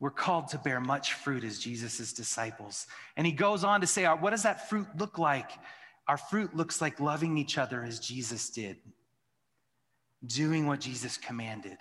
We're 0.00 0.10
called 0.10 0.48
to 0.48 0.58
bear 0.58 0.80
much 0.80 1.14
fruit 1.14 1.42
as 1.42 1.58
Jesus' 1.58 2.12
disciples. 2.12 2.86
And 3.16 3.26
he 3.26 3.32
goes 3.32 3.64
on 3.64 3.80
to 3.80 3.86
say, 3.86 4.04
uh, 4.04 4.16
What 4.16 4.30
does 4.30 4.44
that 4.44 4.68
fruit 4.68 4.86
look 4.96 5.18
like? 5.18 5.50
Our 6.06 6.16
fruit 6.16 6.54
looks 6.56 6.80
like 6.80 7.00
loving 7.00 7.36
each 7.36 7.58
other 7.58 7.82
as 7.82 7.98
Jesus 7.98 8.48
did, 8.50 8.78
doing 10.24 10.66
what 10.66 10.80
Jesus 10.80 11.16
commanded, 11.16 11.78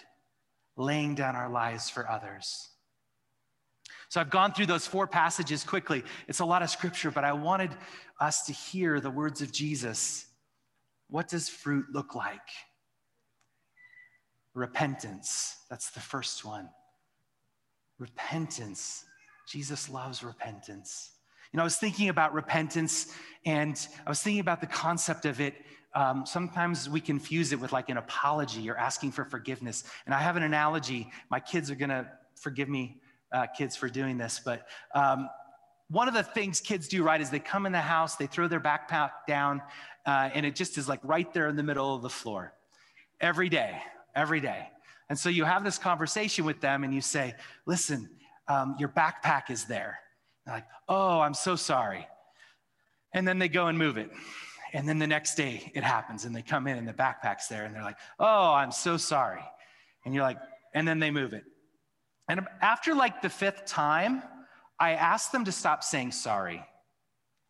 laying 0.76 1.16
down 1.16 1.36
our 1.36 1.50
lives 1.50 1.90
for 1.90 2.10
others. 2.10 2.70
So 4.10 4.20
I've 4.20 4.30
gone 4.30 4.54
through 4.54 4.66
those 4.66 4.88
four 4.88 5.06
passages 5.06 5.64
quickly. 5.64 6.04
It's 6.28 6.40
a 6.40 6.46
lot 6.46 6.62
of 6.62 6.70
scripture, 6.70 7.12
but 7.12 7.24
I 7.24 7.34
wanted 7.34 7.72
us 8.20 8.46
to 8.48 8.54
hear 8.54 9.00
the 9.00 9.10
words 9.10 9.42
of 9.42 9.52
Jesus. 9.52 10.26
What 11.10 11.28
does 11.28 11.50
fruit 11.50 11.86
look 11.92 12.16
like? 12.16 12.40
Repentance. 14.54 15.58
That's 15.70 15.92
the 15.92 16.00
first 16.00 16.44
one. 16.44 16.70
Repentance. 18.00 19.06
Jesus 19.48 19.90
loves 19.90 20.24
repentance. 20.24 21.12
You 21.52 21.58
know, 21.58 21.64
I 21.64 21.66
was 21.66 21.78
thinking 21.78 22.10
about 22.10 22.34
repentance 22.34 23.14
and 23.46 23.88
I 24.06 24.10
was 24.10 24.22
thinking 24.22 24.42
about 24.42 24.62
the 24.62 24.68
concept 24.68 25.26
of 25.26 25.40
it. 25.40 25.56
Um, 25.96 26.26
sometimes 26.26 26.90
we 26.90 27.00
confuse 27.00 27.54
it 27.54 27.60
with 27.60 27.72
like 27.72 27.90
an 27.90 27.98
apology 27.98 28.70
or 28.70 28.78
asking 28.78 29.14
for 29.14 29.24
forgiveness. 29.24 29.86
And 30.06 30.14
I 30.14 30.20
have 30.20 30.36
an 30.36 30.44
analogy. 30.44 31.10
My 31.32 31.40
kids 31.40 31.72
are 31.72 31.76
going 31.76 31.90
to 31.90 32.06
forgive 32.36 32.68
me, 32.68 32.98
uh, 33.32 33.48
kids, 33.58 33.76
for 33.76 33.88
doing 33.88 34.18
this. 34.18 34.42
But 34.44 34.68
um, 34.94 35.30
one 35.90 36.10
of 36.10 36.14
the 36.14 36.24
things 36.24 36.60
kids 36.60 36.88
do 36.88 37.02
right 37.02 37.20
is 37.20 37.30
they 37.30 37.40
come 37.40 37.66
in 37.66 37.72
the 37.72 37.80
house, 37.80 38.18
they 38.18 38.28
throw 38.28 38.48
their 38.50 38.60
backpack 38.60 39.12
down, 39.28 39.62
uh, 40.06 40.30
and 40.34 40.46
it 40.46 40.56
just 40.56 40.78
is 40.78 40.90
like 40.90 41.00
right 41.04 41.34
there 41.34 41.48
in 41.48 41.56
the 41.56 41.64
middle 41.64 41.96
of 41.96 42.02
the 42.02 42.10
floor 42.10 42.54
every 43.22 43.48
day, 43.48 43.82
every 44.14 44.42
day. 44.42 44.68
And 45.10 45.18
so 45.18 45.30
you 45.30 45.46
have 45.46 45.64
this 45.64 45.78
conversation 45.78 46.46
with 46.46 46.60
them 46.60 46.84
and 46.84 46.94
you 46.94 47.02
say, 47.02 47.34
listen, 47.66 48.10
um, 48.48 48.76
your 48.78 48.90
backpack 48.90 49.50
is 49.50 49.66
there. 49.66 50.00
They're 50.46 50.56
like, 50.56 50.68
oh, 50.90 51.20
I'm 51.20 51.34
so 51.34 51.56
sorry. 51.56 52.08
And 53.14 53.28
then 53.28 53.40
they 53.40 53.50
go 53.50 53.68
and 53.68 53.78
move 53.78 53.98
it. 53.98 54.12
And 54.74 54.88
then 54.88 55.00
the 55.00 55.08
next 55.08 55.36
day 55.36 55.72
it 55.76 55.84
happens 55.84 56.26
and 56.26 56.36
they 56.36 56.42
come 56.42 56.68
in 56.68 56.78
and 56.78 56.88
the 56.88 56.94
backpack's 56.94 57.48
there 57.48 57.66
and 57.66 57.74
they're 57.74 57.84
like, 57.84 57.98
oh, 58.20 58.54
I'm 58.54 58.72
so 58.72 58.98
sorry. 58.98 59.44
And 60.06 60.14
you're 60.14 60.24
like, 60.24 60.38
and 60.74 60.88
then 60.88 61.00
they 61.00 61.12
move 61.12 61.34
it. 61.34 61.44
And 62.28 62.42
after 62.62 62.94
like 62.94 63.22
the 63.22 63.30
fifth 63.30 63.66
time, 63.66 64.22
I 64.80 64.92
ask 64.92 65.32
them 65.32 65.46
to 65.46 65.52
stop 65.52 65.84
saying 65.84 66.12
sorry. 66.12 66.64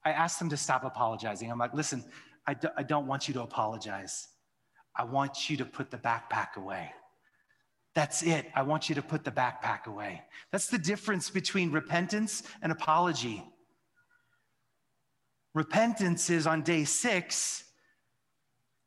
I 0.06 0.12
ask 0.12 0.40
them 0.40 0.50
to 0.50 0.58
stop 0.58 0.84
apologizing. 0.84 1.52
I'm 1.52 1.58
like, 1.58 1.74
listen, 1.74 2.06
I 2.46 2.54
don't 2.54 3.08
want 3.08 3.28
you 3.28 3.34
to 3.34 3.42
apologize. 3.42 4.30
I 4.96 5.04
want 5.04 5.50
you 5.50 5.58
to 5.58 5.66
put 5.66 5.92
the 5.92 5.98
backpack 5.98 6.56
away. 6.56 6.92
That's 7.98 8.22
it. 8.22 8.46
I 8.54 8.62
want 8.62 8.90
you 8.90 8.94
to 8.96 9.02
put 9.02 9.24
the 9.24 9.32
backpack 9.32 9.88
away. 9.88 10.22
That's 10.52 10.68
the 10.68 10.78
difference 10.78 11.32
between 11.32 11.72
repentance 11.72 12.44
and 12.62 12.72
apology. 12.72 13.44
Repentance 15.56 16.30
is 16.30 16.46
on 16.46 16.62
day 16.62 16.84
six, 16.84 17.64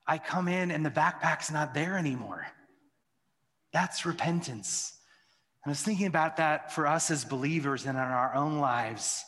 I 0.07 0.19
come 0.19 0.47
in 0.47 0.71
and 0.71 0.87
the 0.87 0.93
backpack's 0.93 1.51
not 1.51 1.75
there 1.75 1.99
anymore. 1.99 2.47
That's 3.73 4.07
repentance. 4.07 4.97
And 5.65 5.71
I 5.71 5.73
was 5.73 5.83
thinking 5.83 6.07
about 6.07 6.37
that 6.37 6.73
for 6.73 6.87
us 6.87 7.11
as 7.11 7.25
believers 7.25 7.87
and 7.87 7.99
in 7.99 8.05
our 8.05 8.33
own 8.37 8.61
lives. 8.61 9.25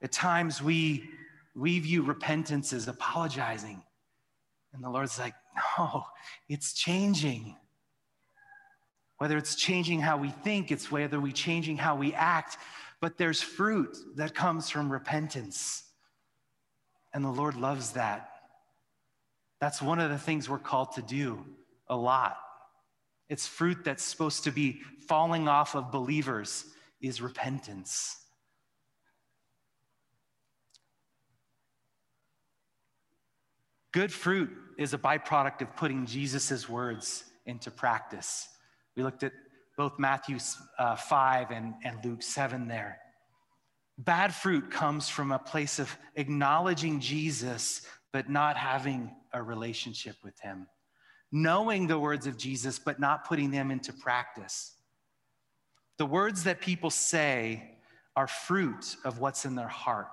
At 0.00 0.12
times 0.12 0.62
we, 0.62 1.10
we 1.56 1.80
view 1.80 2.02
repentance 2.02 2.72
as 2.72 2.86
apologizing. 2.86 3.82
And 4.72 4.84
the 4.84 4.90
Lord's 4.90 5.18
like, 5.18 5.34
no, 5.76 6.04
it's 6.48 6.72
changing. 6.72 7.56
Whether 9.24 9.38
it's 9.38 9.54
changing 9.54 10.02
how 10.02 10.18
we 10.18 10.28
think, 10.28 10.70
it's 10.70 10.92
whether 10.92 11.18
we 11.18 11.32
changing 11.32 11.78
how 11.78 11.96
we 11.96 12.12
act, 12.12 12.58
but 13.00 13.16
there's 13.16 13.40
fruit 13.40 13.96
that 14.16 14.34
comes 14.34 14.68
from 14.68 14.92
repentance. 14.92 15.82
And 17.14 17.24
the 17.24 17.30
Lord 17.30 17.56
loves 17.56 17.92
that. 17.92 18.28
That's 19.62 19.80
one 19.80 19.98
of 19.98 20.10
the 20.10 20.18
things 20.18 20.46
we're 20.46 20.58
called 20.58 20.92
to 20.96 21.00
do 21.00 21.42
a 21.88 21.96
lot. 21.96 22.36
It's 23.30 23.46
fruit 23.46 23.78
that's 23.82 24.02
supposed 24.02 24.44
to 24.44 24.50
be 24.50 24.82
falling 25.08 25.48
off 25.48 25.74
of 25.74 25.90
believers 25.90 26.66
is 27.00 27.22
repentance. 27.22 28.18
Good 33.90 34.12
fruit 34.12 34.50
is 34.76 34.92
a 34.92 34.98
byproduct 34.98 35.62
of 35.62 35.74
putting 35.76 36.04
Jesus' 36.04 36.68
words 36.68 37.24
into 37.46 37.70
practice. 37.70 38.48
We 38.96 39.02
looked 39.02 39.22
at 39.22 39.32
both 39.76 39.98
Matthew 39.98 40.38
uh, 40.78 40.96
5 40.96 41.50
and, 41.50 41.74
and 41.84 42.04
Luke 42.04 42.22
7 42.22 42.68
there. 42.68 42.98
Bad 43.98 44.34
fruit 44.34 44.70
comes 44.70 45.08
from 45.08 45.32
a 45.32 45.38
place 45.38 45.78
of 45.78 45.96
acknowledging 46.16 47.00
Jesus, 47.00 47.82
but 48.12 48.28
not 48.28 48.56
having 48.56 49.14
a 49.32 49.42
relationship 49.42 50.16
with 50.22 50.38
him. 50.40 50.66
Knowing 51.30 51.86
the 51.86 51.98
words 51.98 52.26
of 52.26 52.36
Jesus, 52.36 52.78
but 52.78 53.00
not 53.00 53.26
putting 53.26 53.50
them 53.50 53.70
into 53.70 53.92
practice. 53.92 54.74
The 55.98 56.06
words 56.06 56.44
that 56.44 56.60
people 56.60 56.90
say 56.90 57.78
are 58.16 58.26
fruit 58.26 58.96
of 59.04 59.18
what's 59.18 59.44
in 59.44 59.54
their 59.54 59.68
heart. 59.68 60.08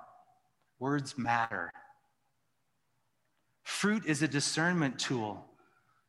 Words 0.78 1.16
matter. 1.16 1.72
Fruit 3.62 4.04
is 4.06 4.22
a 4.22 4.28
discernment 4.28 4.98
tool 4.98 5.44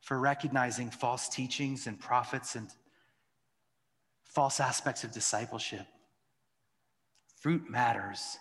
for 0.03 0.19
recognizing 0.19 0.89
false 0.89 1.29
teachings 1.29 1.87
and 1.87 1.97
prophets 1.97 2.55
and 2.55 2.69
false 4.25 4.59
aspects 4.59 5.05
of 5.05 5.13
discipleship. 5.13 5.87
Fruit 7.39 7.69
matters. 7.69 8.37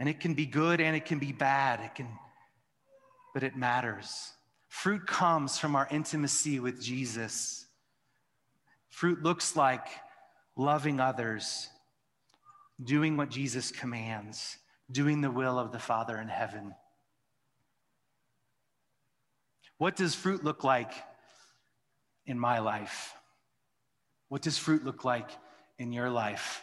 And 0.00 0.08
it 0.08 0.18
can 0.18 0.34
be 0.34 0.44
good 0.44 0.80
and 0.80 0.96
it 0.96 1.04
can 1.04 1.20
be 1.20 1.32
bad. 1.32 1.80
It 1.80 1.94
can 1.94 2.08
but 3.32 3.44
it 3.44 3.56
matters. 3.56 4.32
Fruit 4.68 5.06
comes 5.06 5.56
from 5.56 5.76
our 5.76 5.88
intimacy 5.90 6.60
with 6.60 6.82
Jesus. 6.82 7.66
Fruit 8.90 9.22
looks 9.22 9.56
like 9.56 9.86
loving 10.56 11.00
others, 11.00 11.68
doing 12.82 13.16
what 13.16 13.30
Jesus 13.30 13.70
commands, 13.70 14.58
doing 14.90 15.20
the 15.20 15.30
will 15.30 15.58
of 15.58 15.72
the 15.72 15.78
Father 15.78 16.18
in 16.18 16.28
heaven. 16.28 16.74
What 19.82 19.96
does 19.96 20.14
fruit 20.14 20.44
look 20.44 20.62
like 20.62 20.92
in 22.24 22.38
my 22.38 22.60
life? 22.60 23.16
What 24.28 24.40
does 24.40 24.56
fruit 24.56 24.84
look 24.84 25.04
like 25.04 25.28
in 25.76 25.92
your 25.92 26.08
life? 26.08 26.62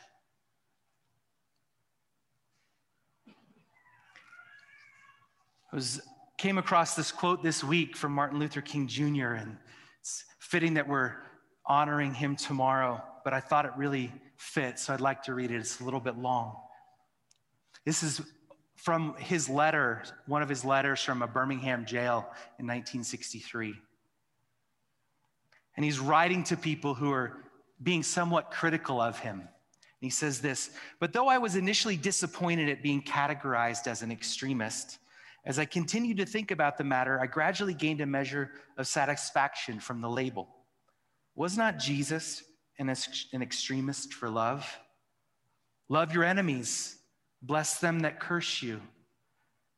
I 3.28 3.36
was 5.76 6.00
came 6.38 6.58
across 6.58 6.96
this 6.96 7.12
quote 7.12 7.44
this 7.44 7.62
week 7.62 7.98
from 7.98 8.14
Martin 8.14 8.40
Luther 8.40 8.62
King 8.62 8.88
Jr. 8.88 9.34
and 9.34 9.58
it's 10.00 10.24
fitting 10.40 10.76
that 10.76 10.88
we're 10.88 11.16
honoring 11.66 12.14
him 12.14 12.38
tomorrow, 12.38 13.04
but 13.26 13.34
I 13.34 13.42
thought 13.42 13.66
it 13.66 13.74
really 13.76 14.14
fits, 14.38 14.84
so 14.84 14.94
I'd 14.94 15.02
like 15.02 15.24
to 15.24 15.34
read 15.34 15.52
it. 15.52 15.58
It's 15.58 15.82
a 15.82 15.84
little 15.84 16.00
bit 16.00 16.18
long. 16.18 16.56
This 17.86 18.02
is 18.02 18.22
from 18.80 19.14
his 19.18 19.50
letter, 19.50 20.04
one 20.26 20.42
of 20.42 20.48
his 20.48 20.64
letters 20.64 21.02
from 21.02 21.22
a 21.22 21.28
Birmingham 21.28 21.86
jail 21.86 22.20
in 22.60 22.66
1963. 22.66 23.74
And 25.76 25.84
he's 25.84 26.00
writing 26.00 26.46
to 26.46 26.56
people 26.56 26.94
who 26.94 27.12
are 27.12 27.44
being 27.84 28.04
somewhat 28.04 28.52
critical 28.52 29.02
of 29.02 29.20
him. 29.20 29.40
And 29.40 29.50
he 30.00 30.10
says 30.10 30.40
this 30.40 30.72
But 31.00 31.12
though 31.12 31.28
I 31.28 31.40
was 31.40 31.58
initially 31.58 31.98
disappointed 31.98 32.70
at 32.70 32.82
being 32.82 33.02
categorized 33.02 33.86
as 33.86 34.02
an 34.02 34.14
extremist, 34.14 35.00
as 35.46 35.60
I 35.60 35.66
continued 35.66 36.18
to 36.18 36.26
think 36.26 36.52
about 36.52 36.78
the 36.78 36.86
matter, 36.86 37.20
I 37.20 37.28
gradually 37.28 37.74
gained 37.74 38.00
a 38.00 38.06
measure 38.06 38.52
of 38.78 38.88
satisfaction 38.88 39.82
from 39.82 40.00
the 40.00 40.10
label. 40.10 40.48
Was 41.36 41.58
not 41.58 41.80
Jesus 41.80 42.44
an, 42.78 42.94
an 43.34 43.42
extremist 43.42 44.14
for 44.14 44.30
love? 44.30 44.66
Love 45.90 46.14
your 46.14 46.24
enemies 46.24 46.99
Bless 47.42 47.80
them 47.80 48.02
that 48.02 48.20
curse 48.20 48.62
you. 48.62 48.82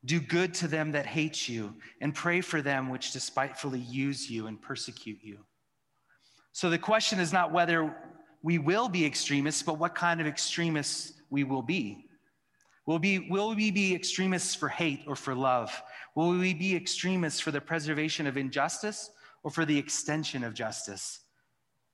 Do 0.04 0.20
good 0.20 0.54
to 0.56 0.68
them 0.68 0.92
that 0.94 1.06
hate 1.06 1.48
you, 1.48 1.76
and 2.02 2.16
pray 2.16 2.42
for 2.42 2.62
them 2.62 2.90
which 2.90 3.12
despitefully 3.12 3.80
use 3.80 4.30
you 4.30 4.48
and 4.48 4.60
persecute 4.60 5.20
you. 5.22 5.38
So 6.54 6.70
the 6.70 6.80
question 6.80 7.20
is 7.20 7.32
not 7.32 7.52
whether 7.52 7.96
we 8.42 8.58
will 8.58 8.90
be 8.90 9.06
extremists, 9.06 9.62
but 9.62 9.78
what 9.78 9.94
kind 9.94 10.20
of 10.20 10.28
extremists 10.28 11.14
we 11.30 11.44
will 11.44 11.62
be. 11.62 12.08
Will, 12.88 13.00
be, 13.00 13.20
will 13.30 13.54
we 13.54 13.70
be 13.70 13.94
extremists 13.94 14.56
for 14.56 14.68
hate 14.68 15.04
or 15.06 15.16
for 15.16 15.36
love? 15.36 15.82
Will 16.16 16.32
we 16.32 16.54
be 16.54 16.76
extremists 16.76 17.40
for 17.40 17.52
the 17.52 17.62
preservation 17.62 18.26
of 18.26 18.38
injustice 18.38 19.12
or 19.44 19.52
for 19.52 19.66
the 19.66 19.78
extension 19.78 20.44
of 20.44 20.56
justice? 20.56 21.20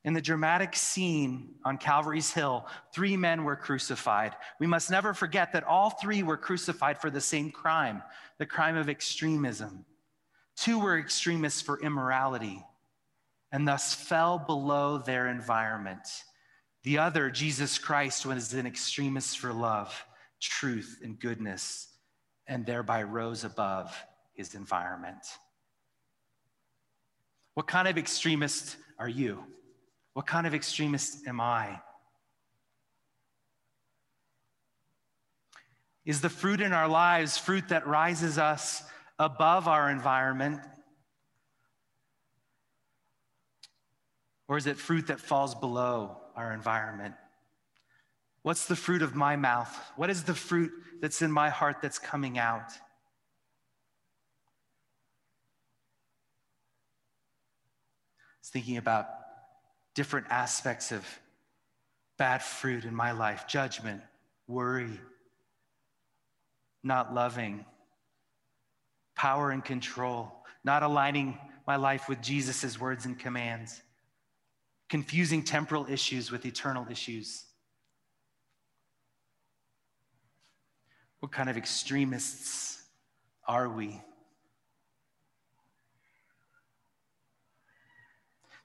In 0.08 0.14
the 0.14 0.22
dramatic 0.22 0.74
scene 0.74 1.56
on 1.66 1.78
Calvary's 1.78 2.32
Hill, 2.32 2.66
three 2.94 3.18
men 3.18 3.44
were 3.44 3.58
crucified. 3.58 4.32
We 4.58 4.66
must 4.66 4.90
never 4.90 5.14
forget 5.14 5.52
that 5.52 5.66
all 5.66 5.90
three 5.90 6.24
were 6.24 6.38
crucified 6.38 6.98
for 6.98 7.10
the 7.10 7.20
same 7.20 7.52
crime 7.52 8.02
the 8.38 8.46
crime 8.46 8.78
of 8.78 8.88
extremism. 8.88 9.84
Two 10.56 10.80
were 10.80 10.98
extremists 10.98 11.62
for 11.62 11.82
immorality 11.82 12.64
and 13.52 13.68
thus 13.68 13.94
fell 13.94 14.40
below 14.40 14.98
their 14.98 15.28
environment. 15.28 16.08
The 16.84 17.00
other, 17.00 17.30
Jesus 17.30 17.78
Christ, 17.78 18.26
was 18.26 18.54
an 18.54 18.66
extremist 18.66 19.40
for 19.40 19.52
love, 19.52 20.06
truth, 20.40 21.02
and 21.04 21.20
goodness, 21.20 21.90
and 22.48 22.66
thereby 22.66 23.04
rose 23.04 23.44
above 23.44 23.94
his 24.36 24.56
environment. 24.56 25.26
What 27.56 27.68
kind 27.68 27.90
of 27.90 27.98
extremist 27.98 28.78
are 28.98 29.10
you? 29.10 29.44
What 30.18 30.26
kind 30.26 30.48
of 30.48 30.56
extremist 30.56 31.28
am 31.28 31.40
I? 31.40 31.80
Is 36.06 36.22
the 36.22 36.30
fruit 36.30 36.60
in 36.60 36.74
our 36.74 36.88
lives 36.88 37.38
fruit 37.38 37.70
that 37.70 37.86
rises 37.86 38.40
us 38.40 38.82
above 39.20 39.68
our 39.68 39.92
environment? 39.92 40.60
Or 44.48 44.58
is 44.58 44.66
it 44.66 44.78
fruit 44.78 45.06
that 45.06 45.20
falls 45.20 45.54
below 45.54 46.18
our 46.36 46.52
environment? 46.52 47.14
What's 48.42 48.66
the 48.66 48.76
fruit 48.76 49.04
of 49.04 49.14
my 49.14 49.36
mouth? 49.36 49.72
What 49.98 50.10
is 50.10 50.24
the 50.24 50.34
fruit 50.34 50.72
that's 51.00 51.22
in 51.22 51.32
my 51.32 51.52
heart 51.52 51.76
that's 51.80 52.00
coming 52.00 52.40
out? 52.40 52.72
I 58.32 58.40
was 58.42 58.50
thinking 58.50 58.78
about 58.78 59.27
different 59.98 60.28
aspects 60.30 60.92
of 60.92 61.04
bad 62.20 62.44
fruit 62.44 62.86
in 62.86 62.94
my 62.94 63.12
life 63.12 63.48
judgment, 63.48 64.00
worry, 64.48 64.92
not 66.84 67.16
loving, 67.16 67.66
power 69.16 69.50
and 69.50 69.66
control, 69.66 70.32
not 70.64 70.84
aligning 70.84 71.36
my 71.66 71.78
life 71.78 72.08
with 72.08 72.22
Jesus' 72.22 72.80
words 72.80 73.08
and 73.08 73.18
commands, 73.18 73.82
confusing 74.88 75.42
temporal 75.42 75.88
issues 75.90 76.30
with 76.30 76.46
eternal 76.46 76.86
issues. 76.92 77.46
What 81.22 81.32
kind 81.32 81.50
of 81.50 81.58
extremists 81.58 82.84
are 83.48 83.68
we? 83.68 84.00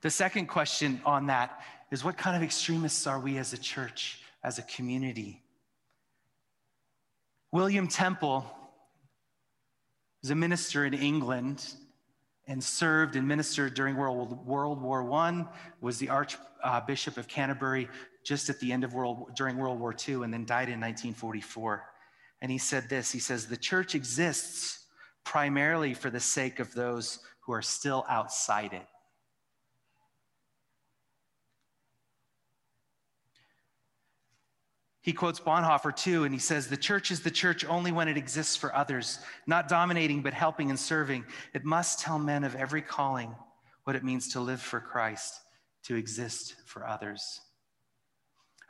The 0.03 0.11
second 0.11 0.47
question 0.47 1.01
on 1.05 1.27
that 1.27 1.63
is 1.93 2.05
what 2.05 2.17
kind 2.17 2.37
of 2.37 2.43
extremists 2.43 3.07
are 3.07 3.21
we 3.21 3.39
as 3.39 3.53
a 3.53 3.59
church, 3.59 4.21
as 4.43 4.59
a 4.59 4.63
community? 4.63 5.43
William 7.53 7.87
Temple 7.87 8.45
was 10.23 10.31
a 10.31 10.35
minister 10.35 10.85
in 10.87 10.95
England 10.95 11.65
and 12.49 12.63
served 12.63 13.15
and 13.15 13.29
ministered 13.29 13.75
during 13.75 13.97
World, 13.97 14.45
World 14.45 14.83
War 14.83 15.09
I, 15.13 15.45
was 15.81 15.99
the 15.99 16.09
Archbishop 16.09 17.17
of 17.17 17.29
Canterbury 17.29 17.89
just 18.25 18.51
at 18.51 18.59
the 18.59 18.73
end 18.73 18.83
of 18.83 18.95
World, 18.95 19.31
during 19.37 19.57
World 19.57 19.79
War 19.79 19.95
II, 20.09 20.23
and 20.23 20.33
then 20.33 20.45
died 20.45 20.69
in 20.69 20.81
1944. 20.81 21.85
And 22.41 22.51
he 22.51 22.59
said 22.59 22.89
this, 22.89 23.13
he 23.13 23.21
says, 23.21 23.47
the 23.47 23.57
church 23.57 23.95
exists 23.95 24.87
primarily 25.23 25.95
for 25.95 26.11
the 26.11 26.19
sake 26.19 26.59
of 26.59 26.75
those 26.75 27.21
who 27.41 27.53
are 27.53 27.63
still 27.63 28.05
outside 28.09 28.73
it. 28.73 28.87
He 35.03 35.13
quotes 35.13 35.41
Bonhoeffer 35.41 35.95
too, 35.95 36.23
and 36.23 36.33
he 36.33 36.39
says, 36.39 36.69
The 36.69 36.77
church 36.77 37.11
is 37.11 37.21
the 37.21 37.31
church 37.31 37.65
only 37.65 37.91
when 37.91 38.07
it 38.07 38.17
exists 38.17 38.55
for 38.55 38.75
others, 38.75 39.19
not 39.49 39.69
dominating, 39.69 40.23
but 40.23 40.33
helping 40.33 40.71
and 40.71 40.79
serving. 40.79 41.25
It 41.53 41.65
must 41.65 41.99
tell 41.99 42.21
men 42.21 42.45
of 42.45 42.55
every 42.55 42.83
calling 42.83 43.35
what 43.83 43.97
it 43.97 44.05
means 44.05 44.33
to 44.33 44.41
live 44.41 44.61
for 44.61 44.79
Christ, 44.79 45.41
to 45.85 45.97
exist 45.97 46.55
for 46.67 46.87
others. 46.87 47.41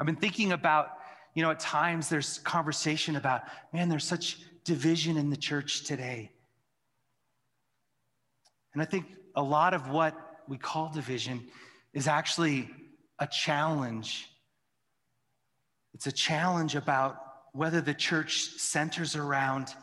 I've 0.01 0.07
been 0.07 0.17
thinking 0.17 0.53
about, 0.53 0.97
you 1.35 1.43
know, 1.43 1.51
at 1.51 1.61
times 1.61 2.09
there's 2.09 2.39
conversation 2.39 3.17
about, 3.17 3.43
man, 3.75 3.91
there's 3.91 4.05
such 4.05 4.39
division 4.65 5.19
in 5.19 5.29
the 5.29 5.37
church 5.37 5.85
today. 5.85 6.31
And 8.73 8.81
I 8.81 8.87
think 8.87 9.05
a 9.37 9.43
lot 9.43 9.75
of 9.75 9.91
what 9.91 10.17
we 10.49 10.57
call 10.57 10.91
division 10.91 11.47
is 11.93 12.09
actually 12.09 12.71
a 13.19 13.27
challenge 13.27 14.32
it's 15.95 16.07
a 16.07 16.13
challenge 16.13 16.75
about 16.75 17.19
whether 17.53 17.81
the 17.81 17.95
church 17.95 18.45
centers 18.57 19.15
around 19.15 19.75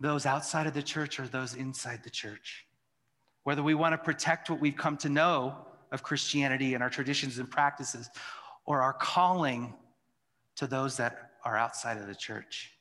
those 0.00 0.26
outside 0.26 0.66
of 0.66 0.74
the 0.74 0.82
church 0.82 1.20
or 1.20 1.26
those 1.26 1.54
inside 1.54 2.02
the 2.02 2.10
church. 2.10 2.66
Whether 3.44 3.62
we 3.62 3.74
want 3.74 3.92
to 3.92 3.98
protect 3.98 4.50
what 4.50 4.60
we've 4.60 4.76
come 4.76 4.96
to 4.98 5.08
know 5.08 5.56
of 5.92 6.02
Christianity 6.02 6.74
and 6.74 6.82
our 6.82 6.90
traditions 6.90 7.38
and 7.38 7.48
practices, 7.48 8.10
or 8.66 8.82
our 8.82 8.92
calling 8.92 9.72
to 10.56 10.66
those 10.66 10.96
that 10.96 11.30
are 11.44 11.56
outside 11.56 11.98
of 11.98 12.06
the 12.06 12.14
church. 12.14 12.73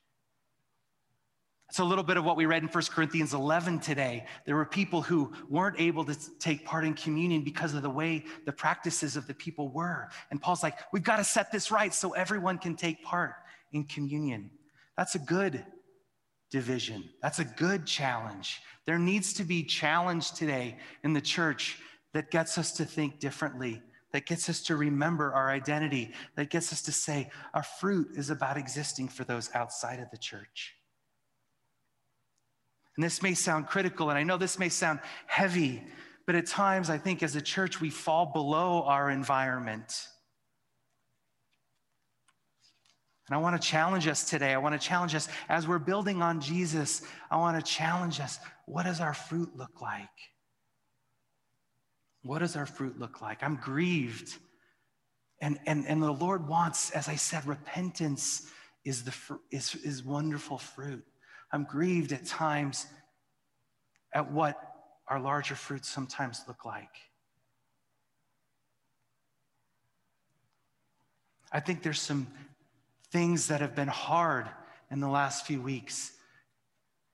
It's 1.74 1.80
a 1.80 1.84
little 1.84 2.04
bit 2.04 2.18
of 2.18 2.24
what 2.24 2.38
we 2.38 2.46
read 2.46 2.62
in 2.62 2.70
1 2.70 2.84
Corinthians 2.92 3.34
11 3.34 3.80
today. 3.80 4.28
There 4.46 4.56
were 4.56 4.64
people 4.64 5.02
who 5.02 5.34
weren't 5.50 5.80
able 5.80 6.06
to 6.06 6.16
take 6.38 6.66
part 6.66 6.86
in 6.86 6.94
communion 6.94 7.44
because 7.44 7.74
of 7.74 7.82
the 7.82 7.90
way 7.90 8.26
the 8.46 8.52
practices 8.52 9.18
of 9.18 9.26
the 9.26 9.34
people 9.34 9.70
were. 9.70 10.10
And 10.30 10.40
Paul's 10.40 10.62
like, 10.62 10.78
we've 10.94 11.04
got 11.04 11.16
to 11.16 11.24
set 11.24 11.52
this 11.52 11.72
right 11.72 11.92
so 11.92 12.12
everyone 12.12 12.60
can 12.60 12.76
take 12.76 13.04
part 13.04 13.34
in 13.72 13.86
communion. 13.86 14.52
That's 14.98 15.16
a 15.16 15.18
good 15.20 15.66
division. 16.52 17.10
That's 17.24 17.40
a 17.40 17.44
good 17.44 17.88
challenge. 17.88 18.62
There 18.86 19.00
needs 19.00 19.34
to 19.34 19.44
be 19.44 19.64
challenge 19.64 20.34
today 20.34 20.78
in 21.04 21.14
the 21.14 21.22
church 21.22 21.80
that 22.14 22.30
gets 22.30 22.60
us 22.60 22.72
to 22.74 22.86
think 22.86 23.20
differently, 23.20 23.82
that 24.12 24.28
gets 24.28 24.48
us 24.48 24.62
to 24.66 24.76
remember 24.76 25.34
our 25.34 25.50
identity, 25.50 26.14
that 26.36 26.52
gets 26.52 26.72
us 26.72 26.84
to 26.84 26.92
say 26.92 27.32
our 27.56 27.64
fruit 27.64 28.10
is 28.16 28.30
about 28.30 28.58
existing 28.58 29.08
for 29.08 29.24
those 29.24 29.50
outside 29.56 30.00
of 30.00 30.12
the 30.12 30.20
church. 30.20 30.76
And 32.96 33.04
this 33.04 33.22
may 33.22 33.34
sound 33.34 33.68
critical, 33.68 34.10
and 34.10 34.20
I 34.20 34.24
know 34.24 34.38
this 34.38 34.60
may 34.60 34.70
sound 34.70 35.00
heavy, 35.26 35.84
but 36.26 36.36
at 36.36 36.46
times 36.46 36.90
I 36.90 36.98
think 36.98 37.24
as 37.24 37.36
a 37.36 37.42
church 37.42 37.82
we 37.82 37.90
fall 37.90 38.28
below 38.28 38.84
our 38.84 39.10
environment. 39.10 40.08
And 43.28 43.36
I 43.36 43.42
want 43.42 43.60
to 43.60 43.68
challenge 43.68 44.08
us 44.08 44.30
today. 44.30 44.54
I 44.54 44.58
want 44.58 44.80
to 44.80 44.88
challenge 44.88 45.16
us 45.16 45.28
as 45.50 45.68
we're 45.68 45.80
building 45.80 46.22
on 46.22 46.42
Jesus. 46.42 47.02
I 47.32 47.38
want 47.38 47.58
to 47.58 47.72
challenge 47.72 48.20
us. 48.20 48.38
What 48.66 48.84
does 48.84 49.00
our 49.00 49.14
fruit 49.14 49.50
look 49.56 49.82
like? 49.82 50.10
What 52.22 52.40
does 52.40 52.56
our 52.56 52.66
fruit 52.66 53.00
look 53.00 53.22
like? 53.22 53.42
I'm 53.42 53.56
grieved. 53.56 54.38
And, 55.42 55.60
and, 55.66 55.86
and 55.88 56.02
the 56.02 56.12
Lord 56.12 56.48
wants, 56.48 56.92
as 56.92 57.08
I 57.08 57.16
said, 57.16 57.46
repentance 57.46 58.50
is, 58.86 59.04
the, 59.04 59.14
is, 59.52 59.76
is 59.76 60.04
wonderful 60.04 60.58
fruit. 60.58 61.04
I'm 61.54 61.66
grieved 61.66 62.12
at 62.12 62.26
times 62.26 62.88
at 64.12 64.32
what 64.32 64.58
our 65.08 65.20
larger 65.20 65.54
fruits 65.54 65.88
sometimes 65.88 66.44
look 66.48 66.66
like. 66.66 66.89
I 71.52 71.60
think 71.60 71.84
there's 71.84 72.02
some 72.02 72.28
things 73.12 73.48
that 73.48 73.62
have 73.62 73.76
been 73.76 73.88
hard 73.88 74.50
in 74.89 75.00
the 75.00 75.08
last 75.08 75.46
few 75.46 75.62
weeks 75.62 76.13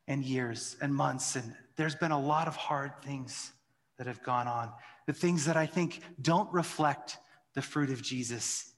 and 0.08 0.24
years 0.24 0.78
and 0.82 0.96
months, 0.96 1.36
and 1.36 1.54
there's 1.76 1.96
been 1.96 2.12
a 2.12 2.20
lot 2.20 2.48
of 2.48 2.56
hard 2.56 2.94
things 3.04 3.52
that 3.98 4.08
have 4.08 4.24
gone 4.24 4.48
on. 4.48 4.72
The 5.06 5.14
things 5.14 5.46
that 5.46 5.58
I 5.58 5.66
think 5.66 6.02
don't 6.22 6.52
reflect 6.54 7.18
the 7.56 7.62
fruit 7.62 7.90
of 7.90 8.02
Jesus. 8.02 8.72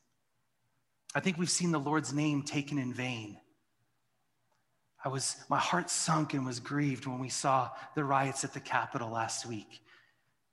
I 1.14 1.20
think 1.20 1.38
we've 1.38 1.50
seen 1.50 1.72
the 1.72 1.80
Lord's 1.80 2.12
name 2.14 2.42
taken 2.42 2.80
in 2.80 2.94
vain. 2.94 3.38
I 5.04 5.10
was, 5.10 5.36
my 5.50 5.58
heart 5.58 5.90
sunk 5.90 6.34
and 6.34 6.46
was 6.46 6.60
grieved 6.60 7.06
when 7.06 7.20
we 7.20 7.30
saw 7.30 7.70
the 7.96 8.04
riots 8.04 8.44
at 8.44 8.54
the 8.54 8.60
Capitol 8.60 9.10
last 9.10 9.46
week. 9.46 9.82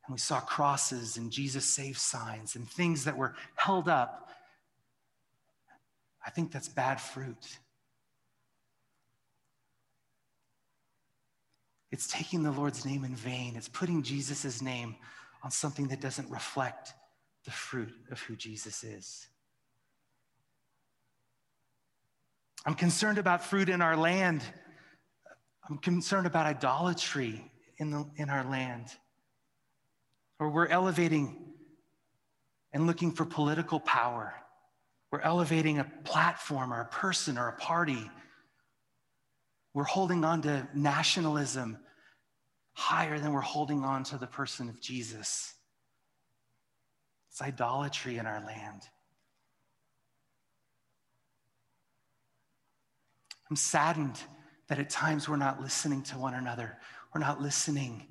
And 0.07 0.15
we 0.15 0.19
saw 0.19 0.41
crosses 0.41 1.19
and 1.19 1.31
Jesus 1.31 1.67
save 1.67 1.99
signs 1.99 2.57
and 2.57 2.69
things 2.69 3.05
that 3.05 3.17
were 3.17 3.35
held 3.57 3.89
up. 3.89 4.31
I 6.25 6.31
think 6.31 6.51
that's 6.51 6.69
bad 6.69 7.01
fruit. 7.01 7.59
It's 11.91 12.07
taking 12.07 12.43
the 12.43 12.51
Lord's 12.51 12.85
name 12.85 13.05
in 13.05 13.15
vain. 13.15 13.55
It's 13.57 13.69
putting 13.69 14.03
Jesus' 14.03 14.63
name 14.63 14.97
on 15.43 15.51
something 15.51 15.89
that 15.89 16.01
doesn't 16.01 16.31
reflect 16.31 16.95
the 17.45 17.51
fruit 17.51 17.95
of 18.11 18.21
who 18.21 18.37
Jesus 18.37 18.85
is. 18.85 19.27
I'm 22.67 22.75
concerned 22.75 23.19
about 23.19 23.45
fruit 23.45 23.69
in 23.69 23.81
our 23.81 23.97
land. 23.97 24.43
I'm 25.69 25.79
concerned 25.79 26.27
about 26.27 26.47
idolatry 26.47 27.51
in, 27.79 27.91
the, 27.91 28.09
in 28.17 28.31
our 28.31 28.45
land. 28.45 28.87
Or 30.41 30.51
we're 30.51 30.67
elevating 30.69 31.55
and 32.73 32.87
looking 32.87 33.13
for 33.13 33.25
political 33.25 33.81
power. 33.81 34.35
We're 35.11 35.21
elevating 35.21 35.79
a 35.79 35.85
platform 36.05 36.73
or 36.73 36.81
a 36.81 36.87
person 36.87 37.39
or 37.39 37.49
a 37.49 37.57
party. 37.57 38.11
We're 39.75 39.85
holding 39.85 40.25
on 40.25 40.43
to 40.43 40.69
nationalism 40.75 41.79
higher 42.73 43.19
than 43.19 43.33
we're 43.33 43.41
holding 43.41 43.85
on 43.85 44.05
to 44.05 44.19
the 44.19 44.27
person 44.27 44.69
of 44.69 44.81
Jesus. 44.81 45.55
It's 47.31 47.43
idolatry 47.43 48.19
in 48.19 48.27
our 48.27 48.45
land. 48.45 48.83
I'm 53.51 53.57
saddened 53.57 54.21
that 54.69 54.79
at 54.79 54.91
times 54.91 55.29
we're 55.29 55.37
not 55.37 55.61
listening 55.61 56.03
to 56.03 56.19
one 56.19 56.35
another. 56.35 56.77
We're 57.15 57.21
not 57.21 57.41
listening. 57.41 58.07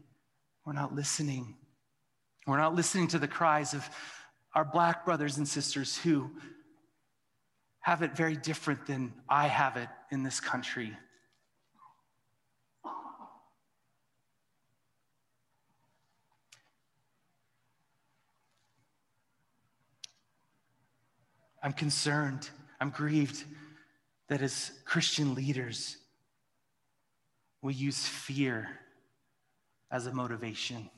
We're 0.66 0.74
not 0.74 0.96
listening. 0.96 1.56
We're 2.48 2.58
not 2.58 2.76
listening 2.76 3.08
to 3.10 3.20
the 3.20 3.28
cries 3.28 3.74
of 3.74 3.88
our 4.56 4.66
black 4.66 5.06
brothers 5.06 5.38
and 5.38 5.48
sisters 5.48 5.98
who 5.98 6.32
have 7.82 8.02
it 8.02 8.16
very 8.16 8.36
different 8.36 8.86
than 8.88 9.14
I 9.30 9.48
have 9.48 9.78
it 9.78 9.90
in 10.12 10.24
this 10.24 10.40
country. 10.40 10.98
I'm 21.62 21.74
concerned, 21.74 22.50
I'm 22.80 22.90
grieved 22.92 23.44
that 24.30 24.42
as 24.42 24.72
Christian 24.86 25.36
leaders, 25.36 25.98
we 27.62 27.74
use 27.74 28.06
fear 28.06 28.70
as 29.92 30.06
a 30.06 30.14
motivation. 30.14 30.90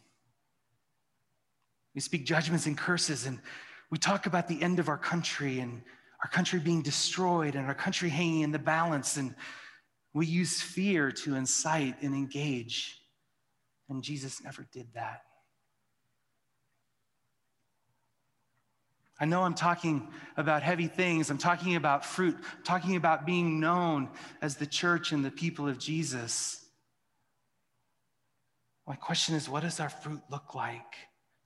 We 1.95 2.01
speak 2.01 2.25
judgments 2.25 2.65
and 2.65 2.77
curses, 2.77 3.25
and 3.25 3.39
we 3.89 3.97
talk 3.97 4.25
about 4.25 4.47
the 4.47 4.61
end 4.61 4.79
of 4.79 4.89
our 4.89 4.97
country 4.97 5.59
and 5.59 5.81
our 6.23 6.29
country 6.29 6.59
being 6.59 6.81
destroyed 6.81 7.55
and 7.55 7.65
our 7.65 7.75
country 7.75 8.09
hanging 8.09 8.41
in 8.41 8.51
the 8.51 8.59
balance. 8.59 9.17
And 9.17 9.33
we 10.13 10.25
use 10.25 10.61
fear 10.61 11.11
to 11.11 11.35
incite 11.35 12.01
and 12.01 12.13
engage. 12.13 12.99
And 13.89 14.03
Jesus 14.03 14.43
never 14.43 14.67
did 14.71 14.87
that. 14.93 15.21
I 19.19 19.25
know 19.25 19.43
I'm 19.43 19.53
talking 19.53 20.07
about 20.37 20.63
heavy 20.63 20.87
things. 20.87 21.29
I'm 21.29 21.37
talking 21.37 21.75
about 21.75 22.05
fruit, 22.05 22.35
I'm 22.37 22.63
talking 22.63 22.95
about 22.95 23.25
being 23.25 23.59
known 23.59 24.09
as 24.41 24.55
the 24.55 24.65
church 24.65 25.11
and 25.11 25.23
the 25.23 25.31
people 25.31 25.67
of 25.67 25.77
Jesus. 25.77 26.65
My 28.87 28.95
question 28.95 29.35
is 29.35 29.49
what 29.49 29.63
does 29.63 29.79
our 29.79 29.89
fruit 29.89 30.21
look 30.31 30.55
like? 30.55 30.95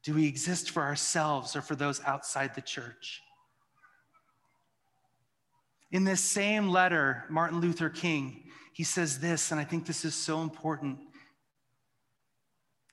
Do 0.04 0.14
we 0.14 0.28
exist 0.28 0.72
for 0.72 0.84
ourselves 0.84 1.56
or 1.56 1.62
for 1.62 1.76
those 1.76 2.02
outside 2.06 2.56
the 2.56 2.62
church? 2.62 3.22
In 5.92 6.04
this 6.04 6.22
same 6.22 6.70
letter, 6.70 7.26
Martin 7.30 7.60
Luther 7.60 7.90
King, 7.90 8.44
he 8.74 8.84
says 8.84 9.20
this, 9.20 9.52
and 9.52 9.60
I 9.60 9.64
think 9.64 9.86
this 9.86 10.04
is 10.04 10.16
so 10.16 10.42
important. 10.42 11.00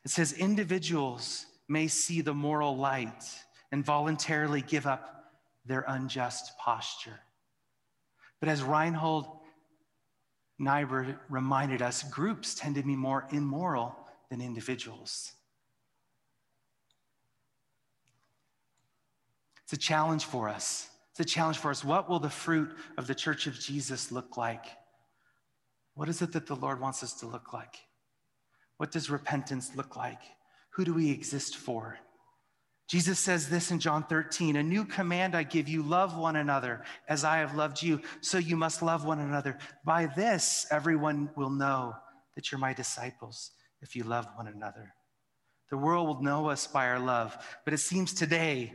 It 0.04 0.10
says, 0.10 0.32
individuals 0.32 1.46
may 1.68 1.88
see 1.88 2.20
the 2.20 2.34
moral 2.34 2.76
light 2.76 3.24
and 3.72 3.84
voluntarily 3.84 4.62
give 4.62 4.86
up 4.86 5.32
their 5.64 5.84
unjust 5.88 6.56
posture. 6.58 7.20
But 8.40 8.48
as 8.48 8.62
Reinhold 8.62 9.26
Niebuhr 10.58 11.18
reminded 11.28 11.82
us, 11.82 12.02
groups 12.02 12.54
tend 12.54 12.74
to 12.74 12.82
be 12.82 12.96
more 12.96 13.26
immoral 13.30 13.96
than 14.30 14.40
individuals. 14.40 15.32
It's 19.64 19.72
a 19.72 19.76
challenge 19.76 20.24
for 20.24 20.48
us. 20.48 20.88
It's 21.12 21.20
a 21.20 21.24
challenge 21.24 21.58
for 21.58 21.70
us. 21.70 21.84
What 21.84 22.08
will 22.08 22.18
the 22.18 22.30
fruit 22.30 22.74
of 22.98 23.06
the 23.06 23.14
church 23.14 23.46
of 23.46 23.58
Jesus 23.58 24.10
look 24.10 24.36
like? 24.36 24.64
What 25.94 26.08
is 26.08 26.22
it 26.22 26.32
that 26.32 26.46
the 26.46 26.56
Lord 26.56 26.80
wants 26.80 27.02
us 27.02 27.14
to 27.20 27.26
look 27.26 27.52
like? 27.52 27.76
What 28.78 28.90
does 28.90 29.10
repentance 29.10 29.76
look 29.76 29.96
like? 29.96 30.20
Who 30.70 30.84
do 30.84 30.94
we 30.94 31.10
exist 31.10 31.56
for? 31.56 31.98
Jesus 32.90 33.20
says 33.20 33.48
this 33.48 33.70
in 33.70 33.78
John 33.78 34.02
13 34.02 34.56
A 34.56 34.64
new 34.64 34.84
command 34.84 35.36
I 35.36 35.44
give 35.44 35.68
you 35.68 35.80
love 35.80 36.18
one 36.18 36.34
another 36.34 36.82
as 37.08 37.22
I 37.22 37.36
have 37.36 37.54
loved 37.54 37.80
you, 37.80 38.00
so 38.20 38.36
you 38.36 38.56
must 38.56 38.82
love 38.82 39.04
one 39.04 39.20
another. 39.20 39.58
By 39.84 40.06
this, 40.06 40.66
everyone 40.72 41.30
will 41.36 41.50
know 41.50 41.94
that 42.34 42.50
you're 42.50 42.58
my 42.58 42.72
disciples 42.72 43.52
if 43.80 43.94
you 43.94 44.02
love 44.02 44.26
one 44.34 44.48
another. 44.48 44.92
The 45.70 45.76
world 45.76 46.08
will 46.08 46.24
know 46.24 46.50
us 46.50 46.66
by 46.66 46.88
our 46.88 46.98
love, 46.98 47.38
but 47.64 47.72
it 47.72 47.78
seems 47.78 48.12
today 48.12 48.74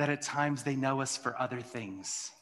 that 0.00 0.10
at 0.10 0.22
times 0.22 0.64
they 0.64 0.74
know 0.74 1.00
us 1.00 1.16
for 1.16 1.40
other 1.40 1.60
things. 1.60 2.32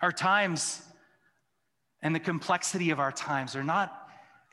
Our 0.00 0.12
times 0.12 0.80
and 2.00 2.14
the 2.14 2.20
complexity 2.20 2.88
of 2.88 2.98
our 2.98 3.12
times 3.12 3.54
are 3.54 3.62
not 3.62 4.03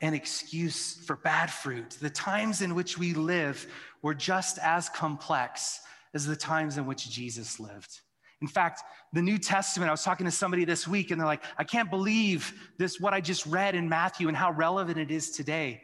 an 0.02 0.14
excuse 0.14 0.96
for 1.06 1.16
bad 1.16 1.50
fruit. 1.50 1.96
The 2.00 2.10
times 2.10 2.60
in 2.60 2.74
which 2.74 2.98
we 2.98 3.14
live 3.14 3.66
were 4.02 4.14
just 4.14 4.58
as 4.58 4.88
complex 4.88 5.80
as 6.12 6.26
the 6.26 6.36
times 6.36 6.76
in 6.76 6.86
which 6.86 7.08
Jesus 7.08 7.58
lived. 7.58 8.00
In 8.42 8.48
fact, 8.48 8.82
the 9.12 9.22
New 9.22 9.38
Testament, 9.38 9.88
I 9.88 9.92
was 9.92 10.02
talking 10.02 10.26
to 10.26 10.32
somebody 10.32 10.64
this 10.64 10.88
week 10.88 11.12
and 11.12 11.20
they're 11.20 11.26
like, 11.26 11.44
I 11.56 11.62
can't 11.62 11.88
believe 11.88 12.52
this, 12.76 12.98
what 12.98 13.14
I 13.14 13.20
just 13.20 13.46
read 13.46 13.76
in 13.76 13.88
Matthew 13.88 14.26
and 14.26 14.36
how 14.36 14.50
relevant 14.50 14.98
it 14.98 15.12
is 15.12 15.30
today. 15.30 15.82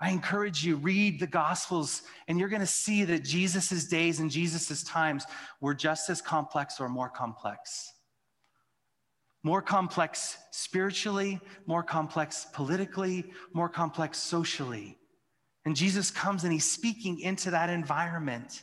I 0.00 0.10
encourage 0.10 0.64
you, 0.64 0.76
read 0.76 1.18
the 1.18 1.26
Gospels, 1.26 2.02
and 2.28 2.38
you're 2.38 2.48
to 2.48 2.66
see 2.66 3.04
that 3.04 3.24
Jesus' 3.24 3.84
days 3.86 4.20
and 4.20 4.30
Jesus' 4.30 4.84
times 4.84 5.26
were 5.60 5.74
just 5.74 6.08
as 6.08 6.22
complex 6.22 6.80
or 6.80 6.88
more 6.88 7.10
complex 7.10 7.92
more 9.42 9.62
complex 9.62 10.36
spiritually, 10.50 11.40
more 11.66 11.82
complex 11.82 12.46
politically, 12.52 13.24
more 13.52 13.68
complex 13.68 14.18
socially. 14.18 14.98
And 15.64 15.76
Jesus 15.76 16.10
comes 16.10 16.44
and 16.44 16.52
he's 16.52 16.70
speaking 16.70 17.20
into 17.20 17.50
that 17.50 17.70
environment. 17.70 18.62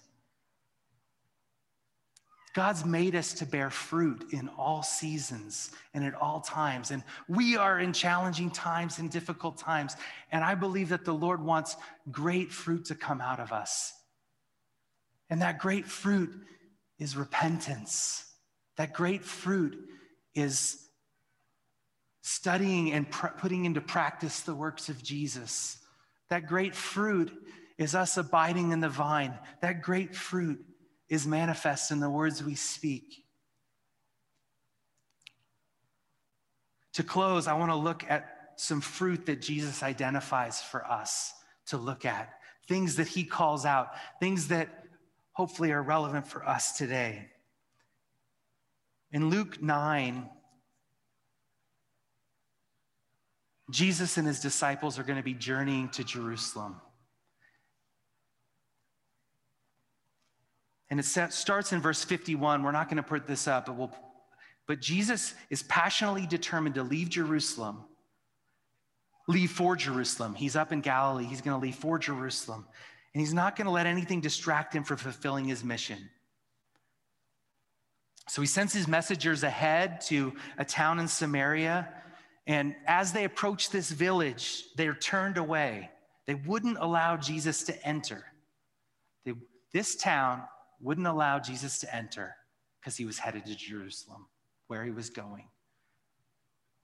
God's 2.54 2.86
made 2.86 3.16
us 3.16 3.34
to 3.36 3.46
bear 3.46 3.70
fruit 3.70 4.34
in 4.34 4.50
all 4.50 4.82
seasons 4.82 5.72
and 5.94 6.04
at 6.04 6.16
all 6.16 6.42
times. 6.42 6.90
And 6.90 7.04
we 7.28 7.56
are 7.56 7.80
in 7.80 7.94
challenging 7.94 8.50
times 8.50 8.98
and 8.98 9.12
difficult 9.12 9.60
times. 9.60 9.96
And 10.32 10.44
I 10.44 10.56
believe 10.56 10.90
that 10.90 11.06
the 11.06 11.13
Lord 11.13 11.44
wants 11.44 11.76
great 12.12 12.52
fruit 12.52 12.86
to 12.86 12.96
come 12.96 13.22
out 13.22 13.40
of 13.40 13.52
us. 13.52 13.94
And 15.30 15.42
that 15.44 15.60
great 15.60 15.86
fruit 15.86 16.34
is 16.98 17.16
repentance. 17.16 18.26
That 18.78 18.92
great 18.92 19.24
fruit 19.24 19.78
is 20.38 20.88
studying 22.21 22.91
and 22.91 23.10
pr- 23.10 23.28
putting 23.28 23.65
into 23.65 23.82
practice 23.82 24.41
the 24.41 24.54
works 24.54 24.89
of 24.89 25.02
Jesus. 25.02 25.80
That 26.30 26.47
great 26.47 26.76
fruit 26.76 27.32
is 27.78 27.95
us 27.95 28.17
abiding 28.17 28.71
in 28.71 28.80
the 28.80 28.89
vine. 28.89 29.34
That 29.62 29.82
great 29.82 30.15
fruit 30.15 30.63
is 31.10 31.26
manifest 31.26 31.91
in 31.91 32.00
the 32.00 32.10
words 32.10 32.43
we 32.43 32.56
speak. 32.56 33.23
To 36.93 37.04
close, 37.04 37.47
I 37.47 37.54
want 37.54 37.71
to 37.71 37.76
look 37.76 38.04
at 38.10 38.52
some 38.58 38.82
fruit 38.82 39.26
that 39.28 39.41
Jesus 39.41 39.84
identifies 39.84 40.62
for 40.62 40.86
us 40.86 41.34
to 41.67 41.78
look 41.78 42.06
at, 42.06 42.34
things 42.67 42.95
that 42.95 43.08
he 43.08 43.23
calls 43.23 43.65
out, 43.65 43.89
things 44.19 44.47
that 44.47 44.69
hopefully 45.34 45.71
are 45.71 45.84
relevant 45.84 46.28
for 46.28 46.47
us 46.47 46.78
today. 46.78 47.30
In 49.12 49.30
Luke 49.30 49.62
9, 49.62 50.30
Jesus 53.70 54.17
and 54.17 54.28
his 54.28 54.39
disciples 54.39 54.98
are 54.98 55.04
going 55.04 55.17
to 55.17 55.24
be 55.24 55.34
journeying 55.34 55.89
to 55.89 56.04
Jerusalem. 56.04 56.76
And 60.89 61.00
it 61.00 61.04
starts 61.04 61.74
in 61.74 61.82
verse 61.82 62.04
51. 62.04 62.63
We're 62.63 62.72
not 62.72 62.88
going 62.88 62.98
to 62.98 63.04
put 63.04 63.28
this 63.28 63.48
up, 63.48 63.65
but 63.65 63.76
we'll 63.76 63.91
but 64.67 64.82
Jesus 64.82 65.34
is 65.50 65.63
passionately 65.63 66.28
determined 66.28 66.76
to 66.76 66.84
leave 66.84 67.10
Jerusalem, 67.10 67.86
leave 69.28 69.50
for 69.50 69.78
Jerusalem. 69.78 70.36
He's 70.36 70.58
up 70.58 70.74
in 70.74 70.82
Galilee. 70.82 71.24
He's 71.24 71.41
going 71.41 71.58
to 71.58 71.65
leave 71.65 71.76
for 71.76 71.98
Jerusalem. 71.98 72.67
And 73.13 73.22
he's 73.22 73.34
not 73.34 73.56
going 73.56 73.65
to 73.65 73.72
let 73.72 73.86
anything 73.86 74.20
distract 74.20 74.76
him 74.76 74.84
from 74.84 74.98
fulfilling 74.98 75.46
his 75.46 75.63
mission. 75.63 76.10
So 78.28 78.42
he 78.42 78.48
sends 78.48 78.74
his 78.74 78.88
messengers 78.88 79.44
ahead 79.44 80.02
to 80.02 80.34
a 80.58 80.66
town 80.66 81.00
in 81.00 81.08
Samaria. 81.08 81.88
And 82.46 82.76
as 82.86 83.13
they 83.13 83.24
approach 83.24 83.70
this 83.70 83.90
village, 83.90 84.66
they're 84.76 84.94
turned 84.94 85.38
away. 85.38 85.90
They 86.26 86.36
wouldn't 86.36 86.78
allow 86.80 87.16
Jesus 87.16 87.63
to 87.63 87.88
enter. 87.88 88.26
They, 89.26 89.34
this 89.74 89.96
town 89.96 90.44
wouldn't 90.82 91.08
allow 91.08 91.40
Jesus 91.40 91.80
to 91.80 91.96
enter 91.96 92.36
because 92.80 92.98
he 92.98 93.06
was 93.06 93.18
headed 93.18 93.46
to 93.46 93.56
Jerusalem, 93.56 94.28
where 94.68 94.84
he 94.84 94.92
was 94.92 95.10
going. 95.10 95.48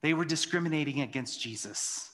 They 0.02 0.14
were 0.14 0.24
discriminating 0.24 1.02
against 1.02 1.40
Jesus. 1.40 2.10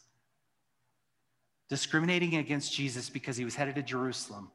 Discriminating 1.69 2.37
against 2.37 2.73
Jesus 2.73 3.09
because 3.09 3.37
he 3.37 3.45
was 3.45 3.55
headed 3.55 3.77
to 3.77 3.83
Jerusalem. 3.83 4.51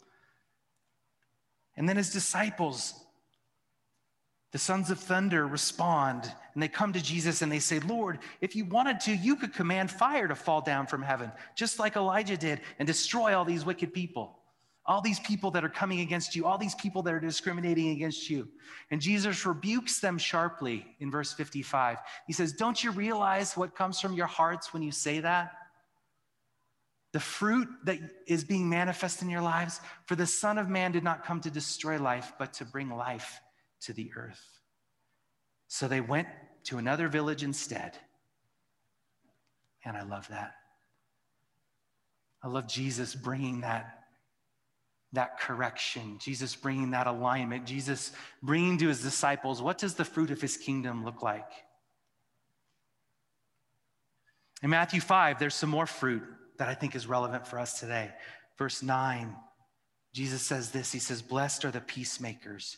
And 1.77 1.87
then 1.87 1.97
his 1.97 2.11
disciples 2.11 2.93
the 4.55 4.59
sons 4.59 4.89
of 4.89 4.97
thunder 4.97 5.45
respond 5.45 6.31
and 6.53 6.63
they 6.63 6.69
come 6.69 6.93
to 6.93 7.03
Jesus 7.03 7.41
and 7.41 7.51
they 7.51 7.59
say, 7.59 7.79
Lord, 7.79 8.19
if 8.39 8.55
you 8.55 8.63
wanted 8.63 9.01
to, 9.01 9.13
you 9.13 9.35
could 9.35 9.53
command 9.53 9.91
fire 9.91 10.29
to 10.29 10.33
fall 10.33 10.61
down 10.61 10.87
from 10.87 11.01
heaven, 11.01 11.29
just 11.57 11.77
like 11.77 11.97
Elijah 11.97 12.37
did, 12.37 12.61
and 12.79 12.87
destroy 12.87 13.37
all 13.37 13.43
these 13.43 13.65
wicked 13.65 13.93
people. 13.93 14.39
all 14.85 15.01
these 15.01 15.19
people 15.19 15.51
that 15.51 15.65
are 15.65 15.69
coming 15.69 15.99
against 15.99 16.37
you, 16.37 16.45
all 16.45 16.57
these 16.57 16.75
people 16.75 17.01
that 17.01 17.13
are 17.13 17.19
discriminating 17.19 17.89
against 17.89 18.29
you. 18.29 18.47
And 18.91 19.01
Jesus 19.01 19.45
rebukes 19.45 19.99
them 19.99 20.17
sharply 20.17 20.85
in 21.01 21.11
verse 21.11 21.33
55. 21.33 21.97
He 22.25 22.31
says, 22.31 22.53
Don't 22.53 22.81
you 22.81 22.91
realize 22.91 23.57
what 23.57 23.75
comes 23.75 23.99
from 23.99 24.13
your 24.13 24.27
hearts 24.27 24.73
when 24.73 24.83
you 24.83 24.93
say 24.93 25.19
that? 25.19 25.51
The 27.11 27.19
fruit 27.19 27.67
that 27.83 27.97
is 28.25 28.45
being 28.45 28.69
manifest 28.69 29.21
in 29.21 29.29
your 29.29 29.41
lives, 29.41 29.81
for 30.05 30.15
the 30.15 30.25
Son 30.25 30.57
of 30.57 30.69
Man 30.69 30.93
did 30.93 31.03
not 31.03 31.25
come 31.25 31.41
to 31.41 31.49
destroy 31.49 32.01
life, 32.01 32.31
but 32.39 32.53
to 32.53 32.63
bring 32.63 32.89
life 32.89 33.41
to 33.85 33.93
the 33.93 34.11
earth. 34.15 34.41
So 35.67 35.87
they 35.87 36.01
went 36.01 36.27
to 36.65 36.77
another 36.77 37.07
village 37.07 37.43
instead. 37.43 37.97
And 39.83 39.95
I 39.95 40.03
love 40.03 40.27
that. 40.29 40.53
I 42.43 42.47
love 42.47 42.67
Jesus 42.67 43.15
bringing 43.15 43.61
that 43.61 44.05
that 45.13 45.39
correction, 45.39 46.17
Jesus 46.19 46.55
bringing 46.55 46.91
that 46.91 47.07
alignment, 47.07 47.65
Jesus 47.65 48.11
bringing 48.43 48.77
to 48.79 48.87
his 48.89 49.01
disciples 49.01 49.61
what 49.61 49.77
does 49.77 49.95
the 49.95 50.05
fruit 50.05 50.29
of 50.29 50.41
his 50.41 50.57
kingdom 50.57 51.05
look 51.05 51.21
like? 51.21 51.49
In 54.61 54.69
Matthew 54.69 55.01
5, 55.01 55.39
there's 55.39 55.55
some 55.55 55.69
more 55.69 55.85
fruit 55.85 56.23
that 56.57 56.69
I 56.69 56.73
think 56.73 56.95
is 56.95 57.07
relevant 57.07 57.47
for 57.47 57.59
us 57.59 57.79
today. 57.79 58.11
Verse 58.57 58.81
9, 58.81 59.35
Jesus 60.13 60.41
says 60.41 60.71
this 60.71 60.91
He 60.91 60.99
says, 60.99 61.21
Blessed 61.21 61.65
are 61.65 61.71
the 61.71 61.81
peacemakers, 61.81 62.77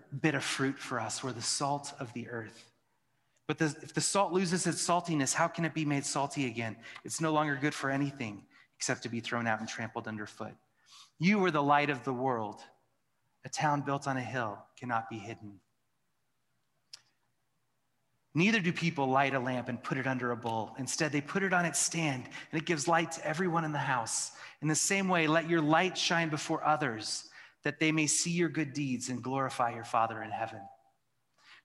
bit 0.15 0.35
of 0.35 0.43
fruit 0.43 0.77
for 0.77 0.99
us. 0.99 1.23
We're 1.23 1.31
the 1.31 1.41
salt 1.41 1.93
of 1.99 2.11
the 2.13 2.27
earth. 2.29 2.71
But 3.47 3.57
the, 3.57 3.75
if 3.81 3.93
the 3.93 4.01
salt 4.01 4.31
loses 4.31 4.65
its 4.67 4.85
saltiness, 4.85 5.33
how 5.33 5.47
can 5.47 5.65
it 5.65 5.73
be 5.73 5.85
made 5.85 6.05
salty 6.05 6.47
again? 6.47 6.75
It's 7.03 7.19
no 7.19 7.33
longer 7.33 7.55
good 7.55 7.73
for 7.73 7.89
anything 7.89 8.43
except 8.77 9.03
to 9.03 9.09
be 9.09 9.19
thrown 9.19 9.47
out 9.47 9.59
and 9.59 9.67
trampled 9.67 10.07
underfoot. 10.07 10.53
You 11.19 11.43
are 11.45 11.51
the 11.51 11.61
light 11.61 11.89
of 11.89 12.03
the 12.03 12.13
world. 12.13 12.61
A 13.45 13.49
town 13.49 13.81
built 13.81 14.07
on 14.07 14.17
a 14.17 14.21
hill 14.21 14.57
cannot 14.79 15.09
be 15.09 15.17
hidden. 15.17 15.59
Neither 18.33 18.61
do 18.61 18.71
people 18.71 19.07
light 19.07 19.35
a 19.35 19.39
lamp 19.39 19.67
and 19.67 19.83
put 19.83 19.97
it 19.97 20.07
under 20.07 20.31
a 20.31 20.37
bowl. 20.37 20.73
Instead, 20.77 21.11
they 21.11 21.19
put 21.19 21.43
it 21.43 21.51
on 21.51 21.65
its 21.65 21.79
stand, 21.79 22.23
and 22.51 22.61
it 22.61 22.65
gives 22.65 22.87
light 22.87 23.11
to 23.13 23.27
everyone 23.27 23.65
in 23.65 23.73
the 23.73 23.77
house. 23.77 24.31
In 24.61 24.67
the 24.67 24.75
same 24.75 25.09
way, 25.09 25.27
let 25.27 25.49
your 25.49 25.61
light 25.61 25.97
shine 25.97 26.29
before 26.29 26.65
others, 26.65 27.29
that 27.63 27.79
they 27.79 27.91
may 27.91 28.07
see 28.07 28.31
your 28.31 28.49
good 28.49 28.73
deeds 28.73 29.09
and 29.09 29.23
glorify 29.23 29.73
your 29.73 29.83
Father 29.83 30.21
in 30.23 30.31
heaven. 30.31 30.61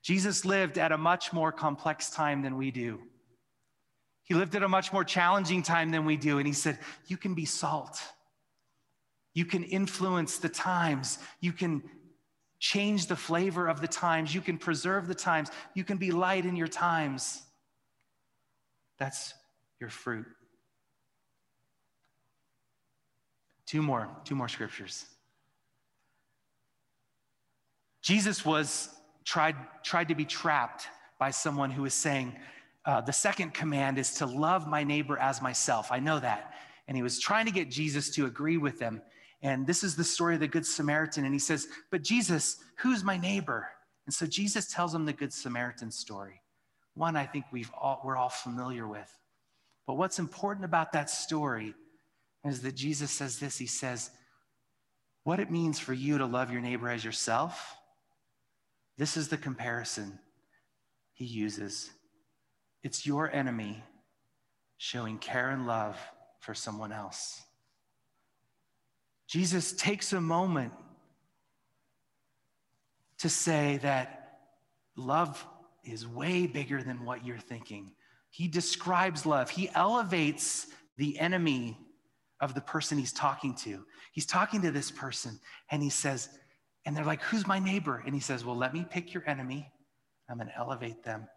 Jesus 0.03 0.45
lived 0.45 0.77
at 0.77 0.91
a 0.91 0.97
much 0.97 1.33
more 1.33 1.51
complex 1.51 2.09
time 2.09 2.41
than 2.41 2.55
we 2.55 2.71
do. 2.71 2.99
He 4.23 4.33
lived 4.33 4.55
at 4.55 4.63
a 4.63 4.67
much 4.67 4.91
more 4.91 5.03
challenging 5.03 5.63
time 5.63 5.89
than 5.89 6.05
we 6.05 6.17
do, 6.17 6.37
and 6.37 6.45
he 6.45 6.53
said, 6.53 6.79
You 7.07 7.17
can 7.17 7.33
be 7.33 7.45
salt. 7.45 8.01
You 9.33 9.45
can 9.45 9.63
influence 9.63 10.37
the 10.37 10.49
times. 10.49 11.19
You 11.39 11.53
can 11.53 11.83
change 12.59 13.07
the 13.07 13.15
flavor 13.15 13.67
of 13.67 13.81
the 13.81 13.87
times. 13.87 14.33
You 14.33 14.41
can 14.41 14.57
preserve 14.57 15.07
the 15.07 15.15
times. 15.15 15.49
You 15.75 15.83
can 15.83 15.97
be 15.97 16.11
light 16.11 16.45
in 16.45 16.55
your 16.55 16.67
times. 16.67 17.41
That's 18.97 19.33
your 19.79 19.89
fruit. 19.89 20.25
Two 23.65 23.81
more, 23.81 24.09
two 24.23 24.35
more 24.35 24.47
scriptures. 24.47 25.05
Jesus 28.01 28.45
was 28.45 28.89
tried, 29.25 29.55
tried 29.83 30.07
to 30.07 30.15
be 30.15 30.25
trapped 30.25 30.87
by 31.19 31.31
someone 31.31 31.71
who 31.71 31.81
was 31.83 31.93
saying, 31.93 32.35
uh, 32.85 33.01
the 33.01 33.11
second 33.11 33.53
command 33.53 33.97
is 33.97 34.13
to 34.15 34.25
love 34.25 34.65
my 34.65 34.83
neighbor 34.83 35.17
as 35.17 35.41
myself. 35.41 35.91
I 35.91 35.99
know 35.99 36.19
that. 36.19 36.53
And 36.87 36.95
he 36.95 37.03
was 37.03 37.19
trying 37.19 37.45
to 37.45 37.51
get 37.51 37.69
Jesus 37.69 38.09
to 38.11 38.25
agree 38.25 38.57
with 38.57 38.79
them. 38.79 39.01
And 39.41 39.67
this 39.67 39.83
is 39.83 39.95
the 39.95 40.05
story 40.05 40.35
of 40.35 40.39
the 40.39 40.47
Good 40.47 40.65
Samaritan. 40.65 41.25
And 41.25 41.33
he 41.33 41.39
says, 41.39 41.67
But 41.91 42.01
Jesus, 42.01 42.57
who's 42.77 43.03
my 43.03 43.17
neighbor? 43.17 43.67
And 44.05 44.13
so 44.13 44.25
Jesus 44.25 44.71
tells 44.71 44.95
him 44.95 45.05
the 45.05 45.11
Good 45.11 45.33
Samaritan 45.33 45.91
story. 45.91 46.41
One 46.93 47.17
I 47.17 47.25
think 47.25 47.45
we've 47.51 47.71
all, 47.79 48.01
we're 48.05 48.15
all 48.15 48.29
familiar 48.29 48.87
with. 48.87 49.13
But 49.85 49.95
what's 49.95 50.17
important 50.17 50.65
about 50.65 50.93
that 50.93 51.09
story 51.09 51.75
is 52.45 52.61
that 52.61 52.75
Jesus 52.75 53.11
says 53.11 53.37
this 53.37 53.57
He 53.57 53.67
says, 53.67 54.11
What 55.23 55.41
it 55.41 55.51
means 55.51 55.77
for 55.77 55.93
you 55.93 56.17
to 56.17 56.25
love 56.25 56.51
your 56.51 56.61
neighbor 56.61 56.89
as 56.89 57.03
yourself, 57.03 57.76
this 58.97 59.17
is 59.17 59.27
the 59.27 59.37
comparison 59.37 60.19
he 61.13 61.25
uses. 61.25 61.89
It's 62.83 63.05
your 63.05 63.31
enemy 63.31 63.83
showing 64.77 65.17
care 65.17 65.49
and 65.49 65.67
love 65.67 65.97
for 66.39 66.53
someone 66.53 66.91
else. 66.91 67.41
Jesus 69.27 69.73
takes 69.73 70.13
a 70.13 70.21
moment 70.21 70.73
to 73.19 73.29
say 73.29 73.79
that 73.81 74.39
love 74.95 75.43
is 75.83 76.07
way 76.07 76.47
bigger 76.47 76.81
than 76.81 77.03
what 77.03 77.25
you're 77.25 77.37
thinking. 77.37 77.91
He 78.29 78.47
describes 78.47 79.25
love, 79.25 79.49
he 79.49 79.69
elevates 79.73 80.67
the 80.97 81.19
enemy 81.19 81.77
of 82.39 82.53
the 82.53 82.61
person 82.61 82.97
he's 82.97 83.13
talking 83.13 83.55
to. 83.55 83.83
He's 84.11 84.25
talking 84.25 84.61
to 84.61 84.71
this 84.71 84.91
person 84.91 85.39
and 85.71 85.81
he 85.81 85.89
says, 85.89 86.29
and 86.87 86.95
they're 86.95 87.03
like, 87.03 87.21
Who's 87.23 87.45
my 87.45 87.59
neighbor? 87.59 88.01
And 88.05 88.15
he 88.15 88.21
says, 88.21 88.45
Well, 88.45 88.55
let 88.55 88.73
me 88.73 88.85
pick 88.89 89.13
your 89.13 89.23
enemy. 89.27 89.69
I'm 90.29 90.37
going 90.37 90.47
to 90.47 90.57
elevate 90.57 91.03
them. 91.03 91.27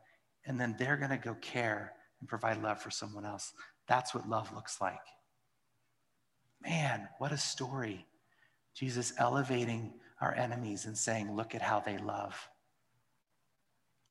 And 0.46 0.60
then 0.60 0.76
they're 0.78 0.96
going 0.96 1.10
to 1.10 1.16
go 1.16 1.34
care 1.42 1.92
and 2.20 2.28
provide 2.28 2.62
love 2.62 2.80
for 2.80 2.90
someone 2.90 3.26
else. 3.26 3.52
That's 3.88 4.14
what 4.14 4.28
love 4.28 4.54
looks 4.54 4.80
like. 4.80 5.00
Man, 6.62 7.08
what 7.18 7.32
a 7.32 7.36
story. 7.36 8.06
Jesus 8.76 9.12
elevating 9.18 9.92
our 10.20 10.32
enemies 10.34 10.86
and 10.86 10.96
saying, 10.96 11.34
Look 11.34 11.56
at 11.56 11.62
how 11.62 11.80
they 11.80 11.98
love. 11.98 12.48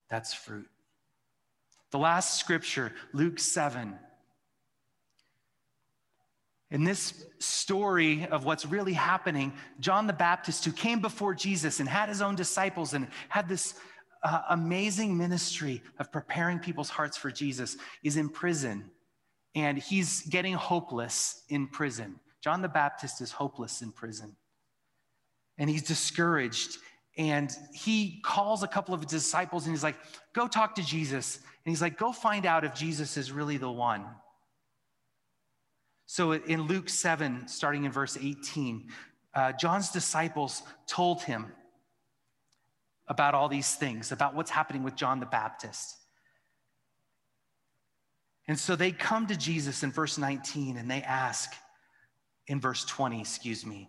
That's 0.10 0.34
fruit. 0.34 0.67
The 1.91 1.99
last 1.99 2.38
scripture, 2.38 2.91
Luke 3.13 3.39
7. 3.39 3.97
In 6.71 6.84
this 6.84 7.25
story 7.39 8.27
of 8.27 8.45
what's 8.45 8.65
really 8.65 8.93
happening, 8.93 9.53
John 9.79 10.05
the 10.05 10.13
Baptist, 10.13 10.65
who 10.65 10.71
came 10.71 11.01
before 11.01 11.34
Jesus 11.34 11.79
and 11.79 11.89
had 11.89 12.10
his 12.10 12.21
own 12.21 12.36
disciples 12.36 12.93
and 12.93 13.08
had 13.27 13.49
this 13.49 13.73
uh, 14.23 14.41
amazing 14.49 15.17
ministry 15.17 15.82
of 15.97 16.12
preparing 16.12 16.60
people's 16.60 16.89
hearts 16.89 17.17
for 17.17 17.32
Jesus, 17.32 17.77
is 18.03 18.17
in 18.17 18.29
prison 18.29 18.91
and 19.55 19.79
he's 19.79 20.21
getting 20.27 20.53
hopeless 20.53 21.43
in 21.49 21.67
prison. 21.67 22.19
John 22.41 22.62
the 22.62 22.69
Baptist 22.69 23.19
is 23.19 23.32
hopeless 23.32 23.82
in 23.82 23.91
prison 23.91 24.36
and 25.60 25.69
he's 25.69 25.84
discouraged. 25.84 26.77
And 27.17 27.51
he 27.73 28.21
calls 28.23 28.63
a 28.63 28.67
couple 28.67 28.93
of 28.93 29.01
his 29.01 29.12
disciples 29.12 29.65
and 29.65 29.75
he's 29.75 29.84
like, 29.84 29.97
Go 30.34 30.47
talk 30.47 30.75
to 30.75 30.84
Jesus. 30.84 31.38
And 31.38 31.71
he's 31.71 31.82
like, 31.82 31.97
Go 31.97 32.12
find 32.12 32.45
out 32.45 32.63
if 32.63 32.73
Jesus 32.73 33.17
is 33.17 33.32
really 33.32 33.58
the 33.58 33.71
one. 33.71 34.05
So 36.12 36.32
in 36.32 36.63
Luke 36.63 36.89
7, 36.89 37.48
starting 37.48 37.84
in 37.84 37.91
verse 37.91 38.17
18, 38.19 38.88
uh, 39.36 39.52
John's 39.52 39.91
disciples 39.91 40.63
told 40.88 41.22
him 41.22 41.52
about 43.08 43.36
all 43.36 43.48
these 43.48 43.76
things, 43.76 44.12
about 44.12 44.34
what's 44.34 44.50
happening 44.50 44.82
with 44.82 44.95
John 44.95 45.19
the 45.19 45.28
Baptist. 45.28 45.98
And 48.48 48.58
so 48.58 48.76
they 48.76 48.91
come 48.91 49.28
to 49.28 49.38
Jesus 49.38 49.84
in 49.84 49.91
verse 49.91 50.17
19 50.17 50.78
and 50.78 50.89
they 50.89 51.04
ask, 51.04 51.54
in 52.48 52.60
verse 52.60 52.86
20, 52.86 53.22
excuse 53.22 53.63
me. 53.63 53.88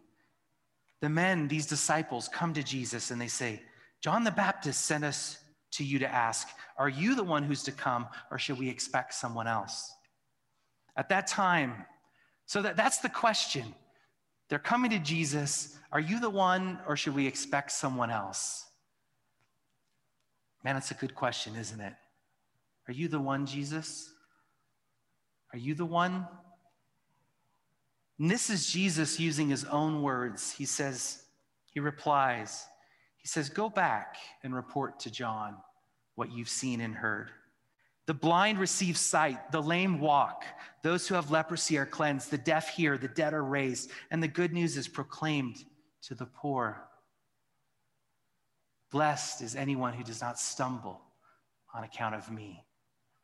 The 1.00 1.08
men, 1.08 1.48
these 1.48 1.64
disciples, 1.64 2.28
come 2.28 2.52
to 2.52 2.62
Jesus 2.62 3.10
and 3.10 3.18
they 3.18 3.28
say, 3.28 3.62
John 4.02 4.24
the 4.24 4.30
Baptist 4.30 4.84
sent 4.84 5.04
us 5.04 5.38
to 5.70 5.84
you 5.84 5.98
to 6.00 6.14
ask, 6.14 6.48
Are 6.76 6.90
you 6.90 7.14
the 7.14 7.24
one 7.24 7.44
who's 7.44 7.62
to 7.62 7.72
come, 7.72 8.08
or 8.30 8.38
should 8.38 8.58
we 8.58 8.68
expect 8.68 9.14
someone 9.14 9.46
else? 9.46 9.90
At 10.98 11.08
that 11.08 11.26
time, 11.26 11.86
so 12.50 12.62
that, 12.62 12.76
that's 12.76 12.98
the 12.98 13.08
question. 13.08 13.76
They're 14.48 14.58
coming 14.58 14.90
to 14.90 14.98
Jesus. 14.98 15.78
Are 15.92 16.00
you 16.00 16.18
the 16.18 16.28
one, 16.28 16.80
or 16.84 16.96
should 16.96 17.14
we 17.14 17.28
expect 17.28 17.70
someone 17.70 18.10
else? 18.10 18.66
Man, 20.64 20.76
it's 20.76 20.90
a 20.90 20.94
good 20.94 21.14
question, 21.14 21.54
isn't 21.54 21.80
it? 21.80 21.92
Are 22.88 22.92
you 22.92 23.06
the 23.06 23.20
one, 23.20 23.46
Jesus? 23.46 24.12
Are 25.52 25.60
you 25.60 25.76
the 25.76 25.84
one? 25.84 26.26
And 28.18 28.28
this 28.28 28.50
is 28.50 28.66
Jesus 28.66 29.20
using 29.20 29.48
his 29.48 29.64
own 29.66 30.02
words. 30.02 30.50
He 30.50 30.64
says, 30.64 31.22
he 31.70 31.78
replies, 31.78 32.66
He 33.18 33.28
says, 33.28 33.48
Go 33.48 33.68
back 33.68 34.16
and 34.42 34.52
report 34.52 34.98
to 35.00 35.10
John 35.12 35.54
what 36.16 36.32
you've 36.32 36.48
seen 36.48 36.80
and 36.80 36.96
heard. 36.96 37.30
The 38.10 38.14
blind 38.14 38.58
receive 38.58 38.96
sight, 38.96 39.52
the 39.52 39.62
lame 39.62 40.00
walk, 40.00 40.42
those 40.82 41.06
who 41.06 41.14
have 41.14 41.30
leprosy 41.30 41.78
are 41.78 41.86
cleansed, 41.86 42.32
the 42.32 42.38
deaf 42.38 42.70
hear, 42.70 42.98
the 42.98 43.06
dead 43.06 43.34
are 43.34 43.44
raised, 43.44 43.92
and 44.10 44.20
the 44.20 44.26
good 44.26 44.52
news 44.52 44.76
is 44.76 44.88
proclaimed 44.88 45.64
to 46.02 46.16
the 46.16 46.26
poor. 46.26 46.88
Blessed 48.90 49.42
is 49.42 49.54
anyone 49.54 49.92
who 49.92 50.02
does 50.02 50.20
not 50.20 50.40
stumble 50.40 51.00
on 51.72 51.84
account 51.84 52.16
of 52.16 52.28
me. 52.32 52.64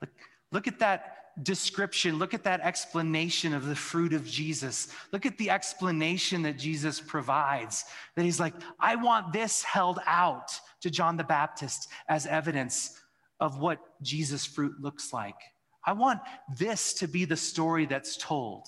Look, 0.01 0.11
look 0.53 0.69
at 0.69 0.79
that 0.79 1.43
description. 1.43 2.21
Look 2.21 2.33
at 2.33 2.45
that 2.45 2.61
explanation 2.61 3.55
of 3.55 3.67
the 3.67 3.75
fruit 3.75 4.13
of 4.13 4.25
Jesus. 4.25 4.87
Look 5.11 5.27
at 5.27 5.37
the 5.37 5.51
explanation 5.51 6.43
that 6.43 6.59
Jesus 6.59 7.01
provides. 7.01 7.87
That 8.15 8.23
he's 8.23 8.39
like, 8.39 8.55
I 8.79 8.95
want 8.95 9.33
this 9.33 9.65
held 9.65 9.99
out 10.07 10.53
to 10.83 10.91
John 10.91 11.17
the 11.17 11.25
Baptist 11.25 11.89
as 12.09 12.25
evidence 12.27 13.01
of 13.41 13.59
what 13.59 13.79
Jesus' 14.03 14.45
fruit 14.45 14.81
looks 14.81 15.13
like. 15.13 15.37
I 15.85 15.93
want 15.93 16.21
this 16.57 16.95
to 16.95 17.09
be 17.09 17.25
the 17.25 17.37
story 17.37 17.87
that's 17.87 18.17
told. 18.17 18.67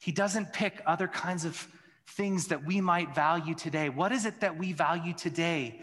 He 0.00 0.12
doesn't 0.12 0.52
pick 0.52 0.82
other 0.86 1.08
kinds 1.08 1.44
of 1.44 1.66
things 2.08 2.48
that 2.48 2.64
we 2.64 2.80
might 2.80 3.14
value 3.14 3.54
today. 3.54 3.88
What 3.88 4.12
is 4.12 4.26
it 4.26 4.40
that 4.40 4.58
we 4.58 4.72
value 4.72 5.14
today 5.14 5.80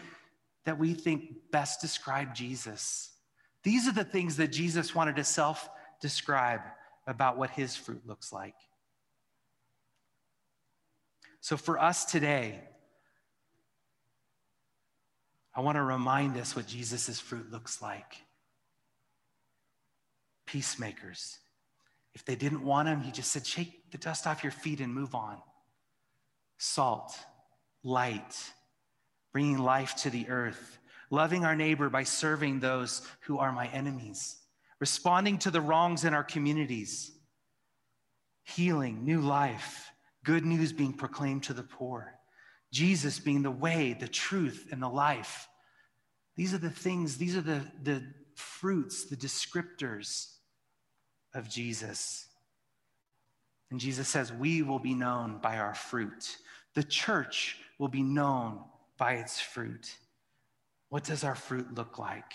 that 0.64 0.78
we 0.78 0.94
think 0.94 1.50
best 1.50 1.80
describe 1.80 2.34
Jesus? 2.34 3.10
These 3.64 3.88
are 3.88 3.92
the 3.92 4.04
things 4.04 4.36
that 4.36 4.48
Jesus 4.48 4.94
wanted 4.94 5.16
to 5.16 5.24
self 5.24 5.68
describe 6.00 6.60
about 7.06 7.36
what 7.36 7.50
his 7.50 7.74
fruit 7.74 8.06
looks 8.06 8.32
like. 8.32 8.54
So 11.40 11.56
for 11.56 11.80
us 11.80 12.04
today, 12.04 12.60
I 15.54 15.60
want 15.60 15.76
to 15.76 15.82
remind 15.82 16.36
us 16.36 16.56
what 16.56 16.66
Jesus' 16.66 17.20
fruit 17.20 17.50
looks 17.50 17.82
like. 17.82 18.16
Peacemakers. 20.46 21.38
If 22.14 22.24
they 22.24 22.36
didn't 22.36 22.64
want 22.64 22.88
him, 22.88 23.00
he 23.00 23.10
just 23.10 23.32
said, 23.32 23.46
Shake 23.46 23.90
the 23.90 23.98
dust 23.98 24.26
off 24.26 24.42
your 24.42 24.52
feet 24.52 24.80
and 24.80 24.94
move 24.94 25.14
on. 25.14 25.38
Salt, 26.58 27.18
light, 27.82 28.36
bringing 29.32 29.58
life 29.58 29.94
to 29.96 30.10
the 30.10 30.28
earth 30.28 30.78
loving 31.12 31.44
our 31.44 31.54
neighbor 31.54 31.90
by 31.90 32.02
serving 32.02 32.58
those 32.58 33.06
who 33.20 33.38
are 33.38 33.52
my 33.52 33.68
enemies, 33.68 34.38
responding 34.80 35.36
to 35.36 35.50
the 35.50 35.60
wrongs 35.60 36.04
in 36.04 36.14
our 36.14 36.24
communities, 36.24 37.12
healing, 38.44 39.04
new 39.04 39.20
life, 39.20 39.92
good 40.24 40.44
news 40.44 40.72
being 40.72 40.94
proclaimed 40.94 41.42
to 41.42 41.52
the 41.52 41.62
poor, 41.62 42.14
Jesus 42.72 43.18
being 43.18 43.42
the 43.42 43.50
way, 43.50 43.92
the 43.92 44.08
truth, 44.08 44.68
and 44.72 44.82
the 44.82 44.88
life. 44.88 45.46
These 46.36 46.54
are 46.54 46.58
the 46.58 46.70
things, 46.70 47.18
these 47.18 47.36
are 47.36 47.42
the, 47.42 47.60
the 47.82 48.02
fruits, 48.34 49.04
the 49.04 49.16
descriptors 49.16 50.32
of 51.34 51.48
Jesus. 51.48 52.26
And 53.70 53.78
Jesus 53.78 54.08
says, 54.08 54.32
We 54.32 54.62
will 54.62 54.78
be 54.78 54.94
known 54.94 55.38
by 55.42 55.58
our 55.58 55.74
fruit. 55.74 56.36
The 56.74 56.82
church 56.82 57.58
will 57.78 57.88
be 57.88 58.02
known 58.02 58.60
by 58.96 59.14
its 59.14 59.38
fruit. 59.38 59.94
What 60.88 61.04
does 61.04 61.24
our 61.24 61.34
fruit 61.34 61.74
look 61.74 61.98
like? 61.98 62.32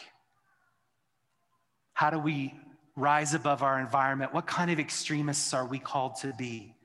How 1.94 2.12
do 2.12 2.20
we 2.20 2.54
rise 2.96 3.34
above 3.34 3.64
our 3.64 3.80
environment? 3.80 4.34
What 4.34 4.46
kind 4.46 4.70
of 4.70 4.80
extremists 4.80 5.54
are 5.54 5.66
we 5.66 5.80
called 5.80 6.16
to 6.18 6.34
be? 6.38 6.76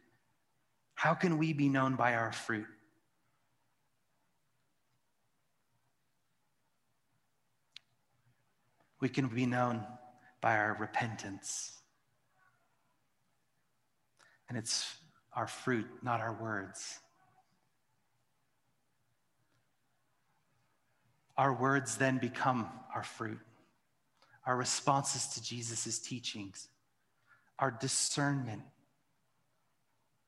How 0.95 1.13
can 1.13 1.37
we 1.37 1.53
be 1.53 1.69
known 1.69 1.97
by 1.97 2.15
our 2.15 2.33
fruit? 2.33 2.67
We 9.03 9.09
can 9.09 9.27
be 9.27 9.47
known 9.47 9.85
by 10.41 10.57
our 10.57 10.77
repentance. 10.79 11.73
And 14.49 14.57
it's 14.57 14.95
our 15.35 15.49
fruit, 15.49 15.87
not 16.05 16.21
our 16.21 16.41
words. 16.41 17.01
Our 21.37 21.53
words 21.53 21.97
then 21.97 22.19
become 22.19 22.71
our 22.95 23.03
fruit, 23.03 23.41
our 24.47 24.57
responses 24.57 25.27
to 25.35 25.43
Jesus' 25.43 25.99
teachings, 25.99 26.69
our 27.59 27.73
discernment, 27.73 28.63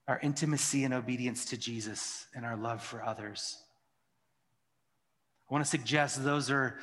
our 0.09 0.19
intimacy 0.19 0.83
and 0.83 0.93
obedience 0.93 1.45
to 1.45 1.57
Jesus, 1.57 2.27
and 2.35 2.45
our 2.45 2.57
love 2.57 2.83
for 2.83 3.05
others. 3.05 3.57
I 5.49 5.55
want 5.55 5.65
to 5.65 5.71
suggest 5.71 6.25
those 6.25 6.51
are 6.51 6.81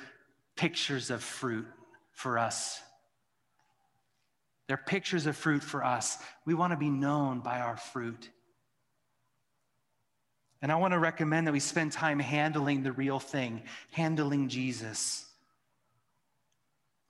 pictures 0.55 1.09
of 1.09 1.21
fruit 1.21 1.67
for 2.21 2.37
us. 2.37 2.79
They're 4.67 4.77
pictures 4.77 5.25
of 5.25 5.35
fruit 5.35 5.63
for 5.63 5.83
us. 5.83 6.17
We 6.45 6.53
want 6.53 6.71
to 6.71 6.77
be 6.77 6.89
known 6.89 7.41
by 7.41 7.59
our 7.59 7.75
fruit. 7.75 8.29
And 10.61 10.71
I 10.71 10.75
want 10.75 10.93
to 10.93 10.99
recommend 10.99 11.47
that 11.47 11.51
we 11.51 11.59
spend 11.59 11.91
time 11.91 12.19
handling 12.19 12.83
the 12.83 12.91
real 12.91 13.19
thing, 13.19 13.63
handling 13.91 14.47
Jesus. 14.47 15.25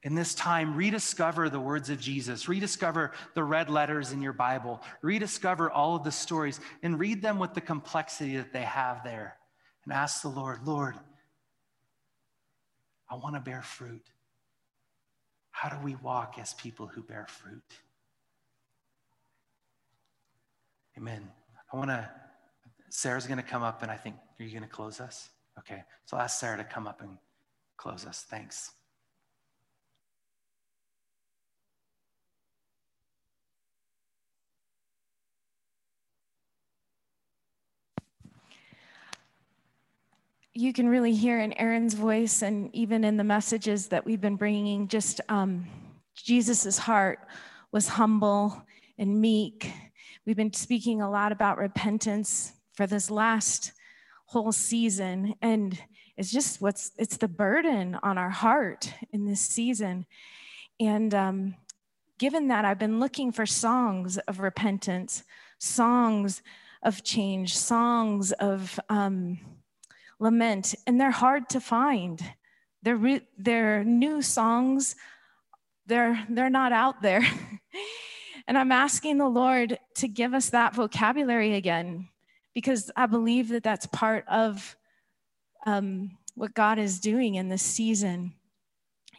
In 0.04 0.16
this 0.16 0.34
time, 0.34 0.76
rediscover 0.76 1.50
the 1.50 1.60
words 1.60 1.90
of 1.92 2.00
Jesus, 2.00 2.48
rediscover 2.48 3.12
the 3.36 3.44
red 3.44 3.70
letters 3.70 4.14
in 4.14 4.22
your 4.22 4.34
Bible, 4.34 4.82
rediscover 5.04 5.70
all 5.70 5.96
of 5.96 6.04
the 6.04 6.12
stories, 6.12 6.60
and 6.82 7.00
read 7.00 7.22
them 7.22 7.38
with 7.38 7.54
the 7.54 7.62
complexity 7.62 8.38
that 8.38 8.54
they 8.54 8.64
have 8.64 9.04
there. 9.04 9.38
And 9.84 9.94
ask 9.94 10.22
the 10.22 10.30
Lord, 10.30 10.66
Lord, 10.66 10.96
I 13.10 13.16
want 13.16 13.36
to 13.36 13.42
bear 13.42 13.62
fruit. 13.62 14.10
How 15.62 15.70
do 15.70 15.78
we 15.84 15.94
walk 15.98 16.38
as 16.42 16.56
people 16.56 16.88
who 16.88 17.04
bear 17.04 17.28
fruit? 17.30 17.62
Amen. 20.98 21.30
I 21.72 21.78
want 21.78 21.92
to 21.92 22.10
Sarah's 22.90 23.28
going 23.28 23.38
to 23.38 23.44
come 23.44 23.62
up, 23.62 23.84
and 23.84 23.92
I 23.92 23.96
think, 23.96 24.16
are 24.40 24.44
you 24.44 24.50
going 24.50 24.64
to 24.64 24.68
close 24.68 25.00
us? 25.00 25.30
Okay, 25.60 25.84
so 26.08 26.18
I'll 26.18 26.24
ask 26.24 26.40
Sarah 26.40 26.58
to 26.58 26.64
come 26.64 26.88
up 26.88 27.02
and 27.04 27.16
close 27.78 28.08
us. 28.08 28.26
Thanks. 28.28 28.72
You 40.54 40.74
can 40.74 40.88
really 40.88 41.14
hear 41.14 41.40
in 41.40 41.54
Aaron's 41.54 41.94
voice 41.94 42.42
and 42.42 42.70
even 42.76 43.04
in 43.04 43.18
the 43.18 43.24
messages 43.24 43.88
that 43.88 44.06
we've 44.06 44.22
been 44.22 44.36
bringing, 44.36 44.88
just 44.88 45.22
um, 45.30 45.66
Jesus's 46.16 46.78
heart 46.78 47.20
was 47.72 47.88
humble 47.88 48.66
and 48.98 49.22
meek. 49.22 49.72
We've 50.26 50.36
been 50.36 50.54
speaking 50.54 51.02
a 51.02 51.10
lot 51.10 51.32
about 51.32 51.58
repentance, 51.58 52.54
for 52.74 52.88
this 52.88 53.12
last 53.12 53.74
whole 54.26 54.52
season. 54.52 55.36
And 55.42 55.78
it's 56.18 56.32
just 56.32 56.62
what's, 56.62 56.92
it's 56.98 57.18
the 57.18 57.28
burden 57.28 57.98
on 58.02 58.18
our 58.18 58.30
heart 58.30 58.94
in 59.12 59.26
this 59.26 59.42
season. 59.42 60.06
And 60.80 61.14
um, 61.14 61.56
given 62.18 62.48
that, 62.48 62.66
I've 62.66 62.80
been 62.80 63.00
looking 63.00 63.32
for 63.32 63.46
songs 63.46 64.18
of 64.18 64.40
repentance, 64.40 65.24
songs 65.60 66.42
of 66.84 67.04
change, 67.04 67.56
songs 67.56 68.32
of 68.34 68.80
um, 68.90 69.40
lament, 70.22 70.76
and 70.86 71.02
they're 71.02 71.12
hard 71.12 71.50
to 71.50 71.60
find. 71.60 72.24
They're, 72.84 72.96
re- 72.96 73.28
they're 73.38 73.84
new 73.84 74.22
songs, 74.22 74.96
they're, 75.88 76.26
they're 76.30 76.50
not 76.50 76.72
out 76.72 77.02
there. 77.02 77.26
and 78.48 78.58
I'm 78.58 78.72
asking 78.72 79.18
the 79.18 79.28
Lord 79.28 79.78
to 79.96 80.08
give 80.08 80.34
us 80.34 80.52
that 80.52 80.76
vocabulary 80.76 81.56
again 81.56 82.08
because 82.54 82.92
I 82.96 83.08
believe 83.08 83.50
that 83.50 83.64
that's 83.64 83.88
part 83.88 84.24
of 84.28 84.76
um, 85.66 86.12
what 86.36 86.54
God 86.54 86.78
is 86.78 87.00
doing 87.00 87.36
in 87.36 87.50
this 87.50 87.64
season. 87.64 88.34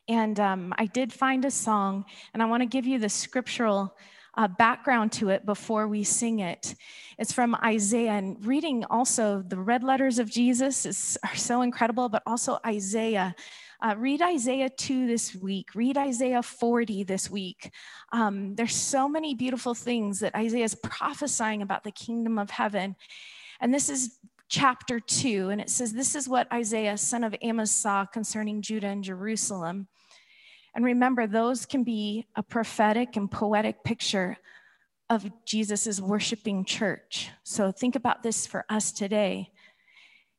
And 0.09 0.39
um, 0.39 0.72
I 0.79 0.87
did 0.87 1.12
find 1.12 1.45
a 1.45 1.51
song, 1.51 2.05
and 2.33 2.43
I 2.43 2.47
want 2.47 2.62
to 2.62 2.66
give 2.66 2.87
you 2.87 2.99
the 2.99 3.09
scriptural 3.09 3.97
uh, 4.35 4.49
background 4.49 5.12
to 5.12 5.28
it 5.28 5.45
before 5.45 5.87
we 5.89 6.05
sing 6.05 6.41
it. 6.41 6.74
It's 7.18 7.33
from 7.33 7.55
Isaiah, 7.57 8.12
and 8.12 8.45
reading 8.45 8.85
also 8.85 9.43
the 9.43 9.59
red 9.59 9.85
letters 9.85 10.18
of 10.18 10.30
Jesus 10.30 10.87
is, 10.87 11.18
are 11.24 11.37
so 11.37 11.62
incredible, 11.62 12.09
but 12.09 12.22
also 12.26 12.59
Isaiah. 12.66 13.35
Uh, 13.80 13.97
read 13.99 14.22
Isaiah 14.22 14.70
2 14.70 15.09
this 15.09 15.35
week. 15.35 15.74
Read 15.74 15.99
Isaiah 15.99 16.43
40 16.43 17.03
this 17.03 17.28
week. 17.28 17.72
Um, 18.12 18.55
there's 18.55 18.76
so 18.76 19.09
many 19.09 19.35
beautiful 19.35 19.74
things 19.74 20.20
that 20.20 20.37
Isaiah 20.37 20.64
is 20.64 20.76
prophesying 20.76 21.62
about 21.62 21.83
the 21.83 21.91
kingdom 21.91 22.39
of 22.39 22.51
heaven. 22.51 22.95
And 23.61 23.74
this 23.74 23.89
is 23.89 24.18
chapter 24.49 25.01
2, 25.01 25.51
and 25.51 25.61
it 25.61 25.68
says, 25.68 25.93
This 25.93 26.14
is 26.14 26.28
what 26.28 26.53
Isaiah, 26.53 26.97
son 26.97 27.24
of 27.24 27.35
Amos, 27.41 27.72
saw 27.72 28.05
concerning 28.07 28.62
Judah 28.62 28.89
and 28.89 29.03
Jerusalem. 29.03 29.89
And 30.75 30.85
remember, 30.85 31.27
those 31.27 31.66
can 31.66 31.85
be 31.85 32.27
a 32.35 32.43
prophetic 32.43 33.16
and 33.16 33.31
poetic 33.31 33.85
picture 33.85 34.39
of 35.11 35.31
Jesus's 35.45 36.01
worshiping 36.01 36.64
church. 36.64 37.31
So 37.43 37.70
think 37.70 37.97
about 37.97 38.23
this 38.23 38.47
for 38.47 38.64
us 38.70 38.93
today. 38.93 39.51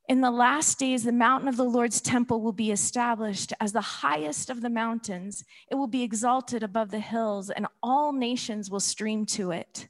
In 0.09 0.19
the 0.19 0.31
last 0.31 0.79
days, 0.79 1.03
the 1.03 1.13
mountain 1.13 1.47
of 1.47 1.55
the 1.55 1.63
Lord's 1.63 2.01
temple 2.01 2.41
will 2.41 2.51
be 2.51 2.71
established 2.71 3.53
as 3.61 3.71
the 3.71 3.81
highest 3.81 4.49
of 4.49 4.61
the 4.61 4.69
mountains. 4.69 5.45
It 5.71 5.75
will 5.75 5.87
be 5.87 6.03
exalted 6.03 6.61
above 6.61 6.91
the 6.91 6.99
hills, 6.99 7.49
and 7.49 7.67
all 7.81 8.11
nations 8.11 8.69
will 8.69 8.81
stream 8.81 9.25
to 9.27 9.51
it. 9.51 9.87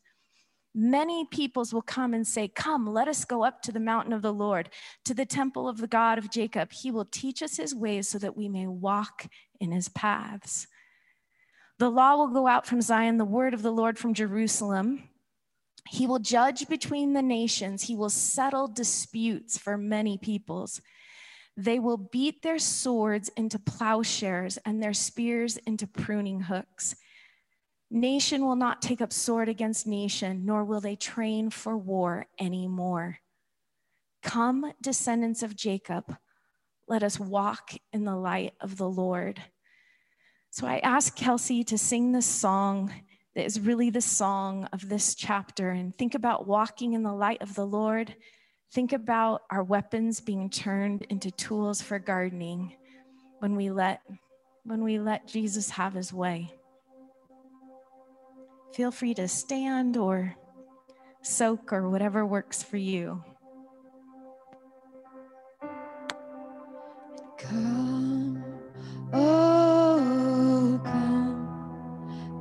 Many 0.76 1.26
peoples 1.26 1.74
will 1.74 1.82
come 1.82 2.14
and 2.14 2.28
say, 2.28 2.48
Come, 2.48 2.86
let 2.92 3.08
us 3.08 3.26
go 3.26 3.44
up 3.44 3.62
to 3.64 3.72
the 3.72 3.80
mountain 3.80 4.14
of 4.14 4.22
the 4.22 4.34
Lord, 4.34 4.70
to 5.06 5.14
the 5.14 5.26
temple 5.26 5.68
of 5.68 5.78
the 5.78 5.88
God 5.88 6.18
of 6.18 6.32
Jacob. 6.32 6.72
He 6.72 6.92
will 6.92 7.06
teach 7.06 7.42
us 7.42 7.58
his 7.58 7.74
ways 7.74 8.08
so 8.08 8.18
that 8.20 8.38
we 8.38 8.50
may 8.50 8.68
walk 8.68 9.28
in 9.64 9.72
his 9.72 9.90
paths. 9.90 10.68
The 11.80 11.90
law 11.90 12.18
will 12.18 12.28
go 12.28 12.46
out 12.46 12.68
from 12.68 12.82
Zion, 12.82 13.18
the 13.18 13.26
word 13.26 13.54
of 13.54 13.64
the 13.64 13.72
Lord 13.72 13.98
from 13.98 14.14
Jerusalem. 14.14 15.10
He 15.90 16.06
will 16.06 16.20
judge 16.20 16.68
between 16.68 17.14
the 17.14 17.22
nations. 17.22 17.84
He 17.84 17.96
will 17.96 18.10
settle 18.10 18.68
disputes 18.68 19.58
for 19.58 19.78
many 19.78 20.18
peoples. 20.18 20.82
They 21.58 21.80
will 21.80 21.98
beat 21.98 22.42
their 22.42 22.60
swords 22.60 23.30
into 23.36 23.60
plowshares 23.60 24.58
and 24.66 24.82
their 24.82 24.94
spears 24.94 25.58
into 25.58 25.88
pruning 25.88 26.42
hooks. 26.42 26.96
Nation 27.92 28.44
will 28.44 28.56
not 28.56 28.82
take 28.82 29.02
up 29.02 29.14
sword 29.14 29.50
against 29.50 29.86
nation, 29.86 30.46
nor 30.46 30.64
will 30.64 30.82
they 30.82 30.96
train 30.96 31.52
for 31.52 31.78
war 31.78 32.26
anymore. 32.40 33.20
Come, 34.24 34.74
descendants 34.82 35.44
of 35.44 35.56
Jacob, 35.56 36.18
let 36.88 37.04
us 37.04 37.20
walk 37.20 37.74
in 37.92 38.04
the 38.04 38.16
light 38.16 38.54
of 38.60 38.78
the 38.78 38.90
Lord. 38.90 39.42
So 40.54 40.68
I 40.68 40.78
asked 40.84 41.16
Kelsey 41.16 41.64
to 41.64 41.80
sing 41.80 42.12
this 42.12 42.28
song 42.28 42.94
that 43.34 43.44
is 43.44 43.60
really 43.60 43.90
the 43.90 44.02
song 44.02 44.70
of 44.72 44.88
this 44.88 45.16
chapter. 45.16 45.72
And 45.72 45.98
think 45.98 46.14
about 46.14 46.46
walking 46.46 46.94
in 46.94 47.02
the 47.02 47.12
light 47.12 47.42
of 47.42 47.56
the 47.56 47.66
Lord. 47.66 48.14
Think 48.72 48.94
about 48.94 49.42
our 49.50 49.64
weapons 49.64 50.22
being 50.22 50.52
turned 50.52 51.08
into 51.10 51.32
tools 51.32 51.82
for 51.82 51.98
gardening 51.98 52.76
when 53.40 53.56
we 53.56 53.72
let 53.72 54.02
when 54.64 54.84
we 54.84 55.00
let 55.00 55.28
Jesus 55.28 55.72
have 55.72 55.96
his 55.96 56.14
way. 56.14 56.54
Feel 58.76 58.92
free 58.92 59.16
to 59.16 59.28
stand 59.28 59.98
or 59.98 60.36
soak 61.24 61.74
or 61.74 61.90
whatever 61.90 62.28
works 62.28 62.62
for 62.62 62.78
you. 62.78 63.24
Come, 67.40 68.44
oh, 69.12 69.63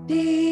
be. 0.06 0.42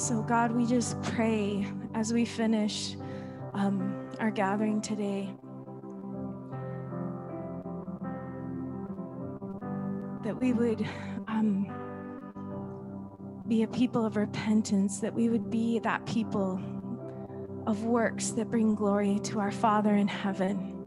So, 0.00 0.22
God, 0.22 0.52
we 0.52 0.64
just 0.64 1.00
pray 1.02 1.66
as 1.92 2.10
we 2.10 2.24
finish 2.24 2.96
um, 3.52 4.08
our 4.18 4.30
gathering 4.30 4.80
today 4.80 5.28
that 10.24 10.40
we 10.40 10.54
would 10.54 10.88
um, 11.28 11.70
be 13.46 13.62
a 13.62 13.66
people 13.68 14.06
of 14.06 14.16
repentance, 14.16 15.00
that 15.00 15.12
we 15.12 15.28
would 15.28 15.50
be 15.50 15.78
that 15.80 16.06
people 16.06 16.58
of 17.66 17.84
works 17.84 18.30
that 18.30 18.50
bring 18.50 18.74
glory 18.74 19.20
to 19.24 19.38
our 19.38 19.52
Father 19.52 19.94
in 19.96 20.08
heaven. 20.08 20.78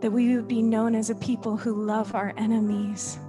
that 0.00 0.10
we 0.10 0.34
would 0.34 0.48
be 0.48 0.62
known 0.62 0.94
as 0.96 1.10
a 1.10 1.14
people 1.16 1.56
who 1.56 1.84
love 1.84 2.14
our 2.14 2.32
enemies 2.36 3.20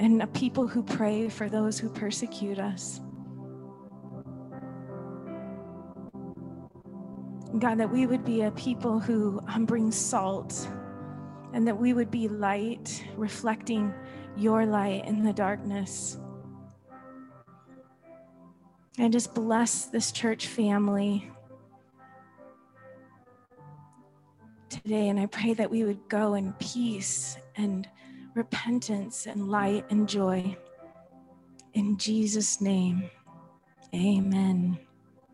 and 0.00 0.22
a 0.22 0.26
people 0.28 0.66
who 0.66 0.82
pray 0.82 1.28
for 1.28 1.50
those 1.50 1.78
who 1.78 1.90
persecute 1.90 2.58
us. 2.58 3.02
God, 7.58 7.76
that 7.76 7.90
we 7.90 8.06
would 8.06 8.24
be 8.24 8.42
a 8.42 8.50
people 8.52 8.98
who 8.98 9.42
um, 9.48 9.66
bring 9.66 9.92
salt 9.92 10.66
and 11.52 11.68
that 11.68 11.76
we 11.76 11.92
would 11.92 12.10
be 12.10 12.28
light, 12.28 13.04
reflecting 13.16 13.92
your 14.38 14.64
light 14.64 15.04
in 15.04 15.22
the 15.22 15.34
darkness. 15.34 16.16
And 18.96 19.12
just 19.12 19.34
bless 19.34 19.86
this 19.86 20.12
church 20.12 20.46
family 20.46 21.30
today. 24.70 25.08
And 25.08 25.20
I 25.20 25.26
pray 25.26 25.52
that 25.54 25.70
we 25.70 25.84
would 25.84 26.08
go 26.08 26.34
in 26.34 26.54
peace 26.54 27.36
and 27.56 27.86
repentance 28.34 29.26
and 29.26 29.48
light 29.50 29.84
and 29.90 30.08
joy. 30.08 30.56
In 31.74 31.96
Jesus' 31.96 32.60
name, 32.60 33.10
amen. 33.94 34.78